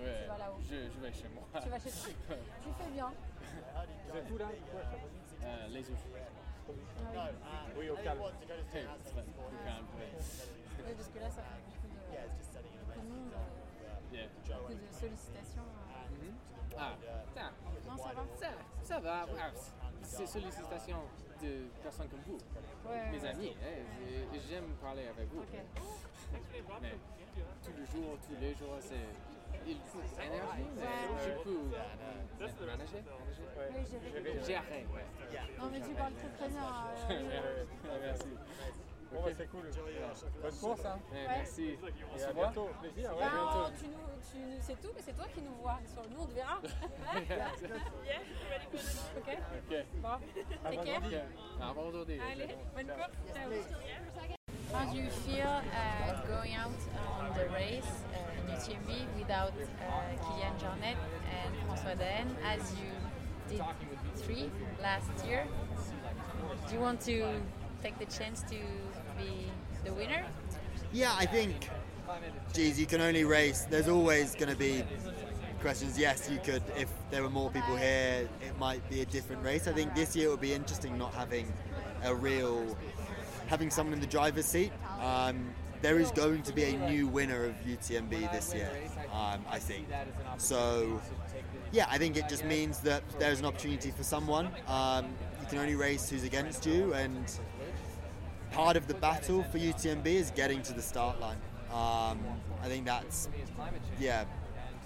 [0.00, 0.58] Ouais, Tu vas là-haut.
[0.62, 1.44] je, je vais chez moi.
[1.62, 3.10] Tu vas chez toi Tu fais bien.
[4.10, 4.46] Vous êtes où là?
[5.44, 5.98] Euh, les ouf.
[7.76, 8.20] Oui, au calme.
[8.72, 10.12] Hey, c'est pas- au calme, ouais.
[10.86, 12.00] Oui, parce que là, ça fait beaucoup de,
[12.86, 14.26] beaucoup de monde, euh, Yeah.
[14.58, 15.62] beaucoup de sollicitations.
[15.62, 16.10] euh.
[16.10, 16.34] Mhm.
[16.78, 16.96] Ah,
[17.34, 17.52] ça,
[17.86, 18.50] Non, ça va ça,
[18.82, 19.26] ça va.
[19.38, 19.50] Ah,
[20.02, 21.02] c'est sollicitations
[21.42, 22.38] de personnes comme vous,
[22.88, 23.28] Ouais, mes ouais.
[23.28, 23.56] amis.
[23.62, 25.40] hein, J'aime parler avec vous.
[25.40, 25.54] Ok.
[26.82, 26.94] Mais
[27.64, 29.06] tous les jours, tous les jours, c'est.
[29.66, 31.20] Il faut énergie, mais Ouais.
[31.20, 33.02] je peux euh, manager,
[33.70, 34.42] Oui, gérer.
[34.44, 35.06] gérer, ouais.
[35.58, 36.64] Non, mais tu parles très très bien.
[37.10, 37.64] euh,
[38.02, 38.26] Merci.
[39.12, 39.62] Bon, bah, c'est cool.
[40.42, 40.98] Bonne course, hein.
[41.12, 41.18] Ouais.
[41.26, 41.76] Merci.
[42.16, 42.68] Et à bientôt.
[42.80, 43.18] Plaisir, ouais.
[43.20, 43.92] Ben, tu nous,
[44.30, 45.78] tu nous- c'est tout, mais c'est toi qui nous vois.
[45.92, 46.58] Sur nous, on te verra.
[49.16, 49.38] ok.
[49.68, 49.84] Ok.
[50.02, 50.08] Bon,
[50.70, 51.02] take care.
[51.04, 51.14] Ok.
[51.60, 52.20] Au revoir aujourd'hui.
[52.20, 53.16] Allez, bonne course.
[53.34, 53.50] Ciao.
[54.72, 56.70] How do you feel uh, going out
[57.18, 60.96] on the race uh, in UTMB without uh, Kylian Jornet
[61.26, 62.92] and François Daen as you
[63.48, 63.60] did
[64.22, 64.48] three
[64.80, 65.44] last year?
[66.68, 67.40] Do you want to
[67.82, 68.56] take the chance to
[69.18, 69.50] be
[69.84, 70.24] the winner?
[70.92, 71.68] Yeah, I think,
[72.52, 73.66] geez, you can only race.
[73.70, 74.84] There's always going to be
[75.60, 75.98] questions.
[75.98, 79.68] Yes, you could, if there were more people here, it might be a different race.
[79.68, 81.52] I think this year it would be interesting not having
[82.02, 82.76] a real,
[83.46, 84.72] having someone in the driver's seat.
[85.00, 85.50] Um,
[85.82, 88.70] there is going to be a new winner of UTMB this year,
[89.12, 89.86] um, I think.
[90.36, 91.00] So,
[91.72, 94.50] yeah, I think it just means that there's an opportunity for someone.
[94.66, 95.06] Um,
[95.40, 97.24] you can only race who's against you, and
[98.52, 101.38] part of the battle for UTMB is getting to the start line.
[101.72, 102.18] Um,
[102.62, 103.28] I think that's
[103.98, 104.24] yeah,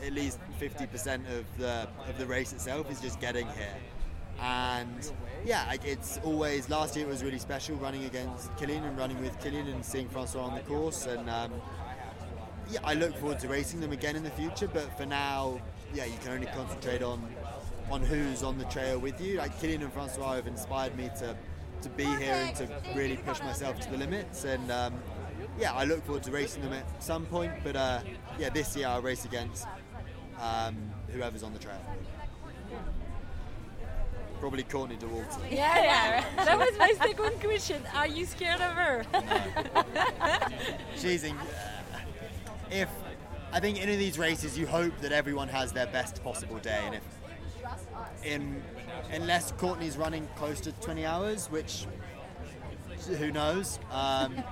[0.05, 3.75] at least 50% of the of the race itself is just getting here.
[4.41, 5.13] And
[5.45, 9.21] yeah, like it's always last year it was really special running against Killian and running
[9.21, 11.07] with Killian and seeing Francois on the course.
[11.07, 11.53] And um,
[12.71, 14.69] yeah, I look forward to racing them again in the future.
[14.69, 15.61] But for now,
[15.95, 17.27] yeah, you can only concentrate on
[17.91, 19.39] on who's on the trail with you.
[19.39, 21.37] Like Killian and Francois have inspired me to
[21.85, 24.45] to be here and to really push myself to the limits.
[24.45, 24.95] And um,
[25.59, 27.53] yeah, I look forward to racing them at some point.
[27.63, 28.01] But uh,
[28.39, 29.67] yeah, this year I'll race against
[30.41, 30.77] um,
[31.13, 31.81] whoever's on the track.
[34.41, 35.51] Probably Courtney DeWalton.
[35.51, 36.45] Yeah, yeah.
[36.45, 37.83] That was my second question.
[37.95, 39.05] Are you scared of her?
[40.97, 41.37] She's in,
[42.71, 42.89] if
[43.53, 46.59] I think in any of these races you hope that everyone has their best possible
[46.59, 47.03] day, and if
[48.25, 48.63] in
[49.13, 51.87] unless Courtney's running close to 20 hours, which
[53.19, 53.79] who knows.
[53.91, 54.43] Um,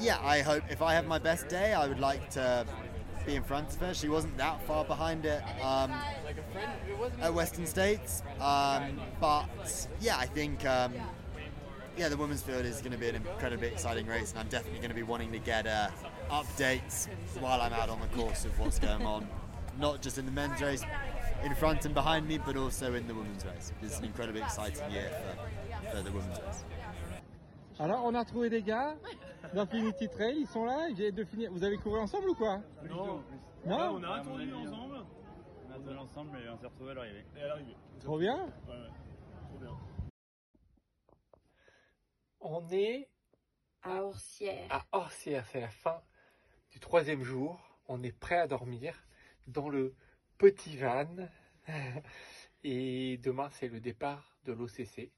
[0.00, 2.66] yeah, I hope if I have my best day, I would like to
[3.26, 3.94] be in front of her.
[3.94, 5.92] She wasn't that far behind it um,
[7.20, 9.46] at Western States, um, but
[10.00, 10.94] yeah, I think um,
[11.96, 14.80] yeah, the women's field is going to be an incredibly exciting race, and I'm definitely
[14.80, 15.88] going to be wanting to get uh,
[16.30, 17.08] updates
[17.38, 19.28] while I'm out on the course of what's going on.
[19.78, 20.84] not just in the men's race
[21.44, 23.72] in front and behind me, but also in the women's race.
[23.82, 26.64] It's an incredibly exciting year for, for the women's race.
[27.78, 28.94] Alors, on a retrouvé des gars
[29.54, 31.50] d'Infinity Trail, ils sont là, ils viennent de finir.
[31.52, 32.60] Vous avez couru ensemble ou quoi?
[32.88, 33.22] Non.
[33.66, 35.04] Non Ouais, on a attendu ensemble.
[35.66, 37.24] On a attendu ensemble, mais on s'est retrouvés à l'arrivée.
[37.36, 37.76] Et à l'arrivée.
[38.00, 38.90] Trop bien Ouais, ouais.
[39.48, 39.76] Trop bien.
[42.40, 43.08] On est
[43.82, 44.66] à Orsières.
[44.70, 46.00] À Orsières, c'est la fin
[46.70, 47.58] du troisième jour.
[47.88, 48.94] On est prêt à dormir
[49.46, 49.94] dans le
[50.42, 51.06] petit van.
[52.64, 55.12] Et demain, c'est le départ de l'OCC.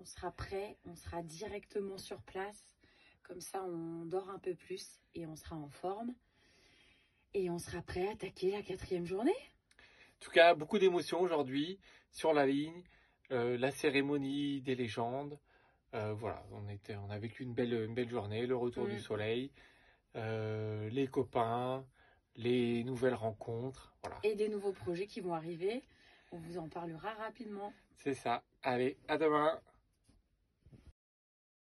[0.00, 2.76] On sera prêt, on sera directement sur place.
[3.24, 6.14] Comme ça, on dort un peu plus et on sera en forme.
[7.34, 9.32] Et on sera prêt à attaquer la quatrième journée.
[9.32, 11.80] En tout cas, beaucoup d'émotions aujourd'hui
[12.12, 12.84] sur la ligne.
[13.32, 15.38] Euh, la cérémonie des légendes.
[15.94, 18.90] Euh, voilà, on, était, on a vécu une belle, une belle journée, le retour Mm.
[18.90, 19.50] du soleil,
[20.14, 21.84] euh, les copains,
[22.38, 23.92] les nouvelles rencontres.
[24.02, 25.82] Voilà, Et des nouveaux projets qui vont arriver.
[26.32, 27.72] On vous en parlera rapidement.
[27.96, 28.42] c'est ça.
[28.62, 29.60] Allez, à demain.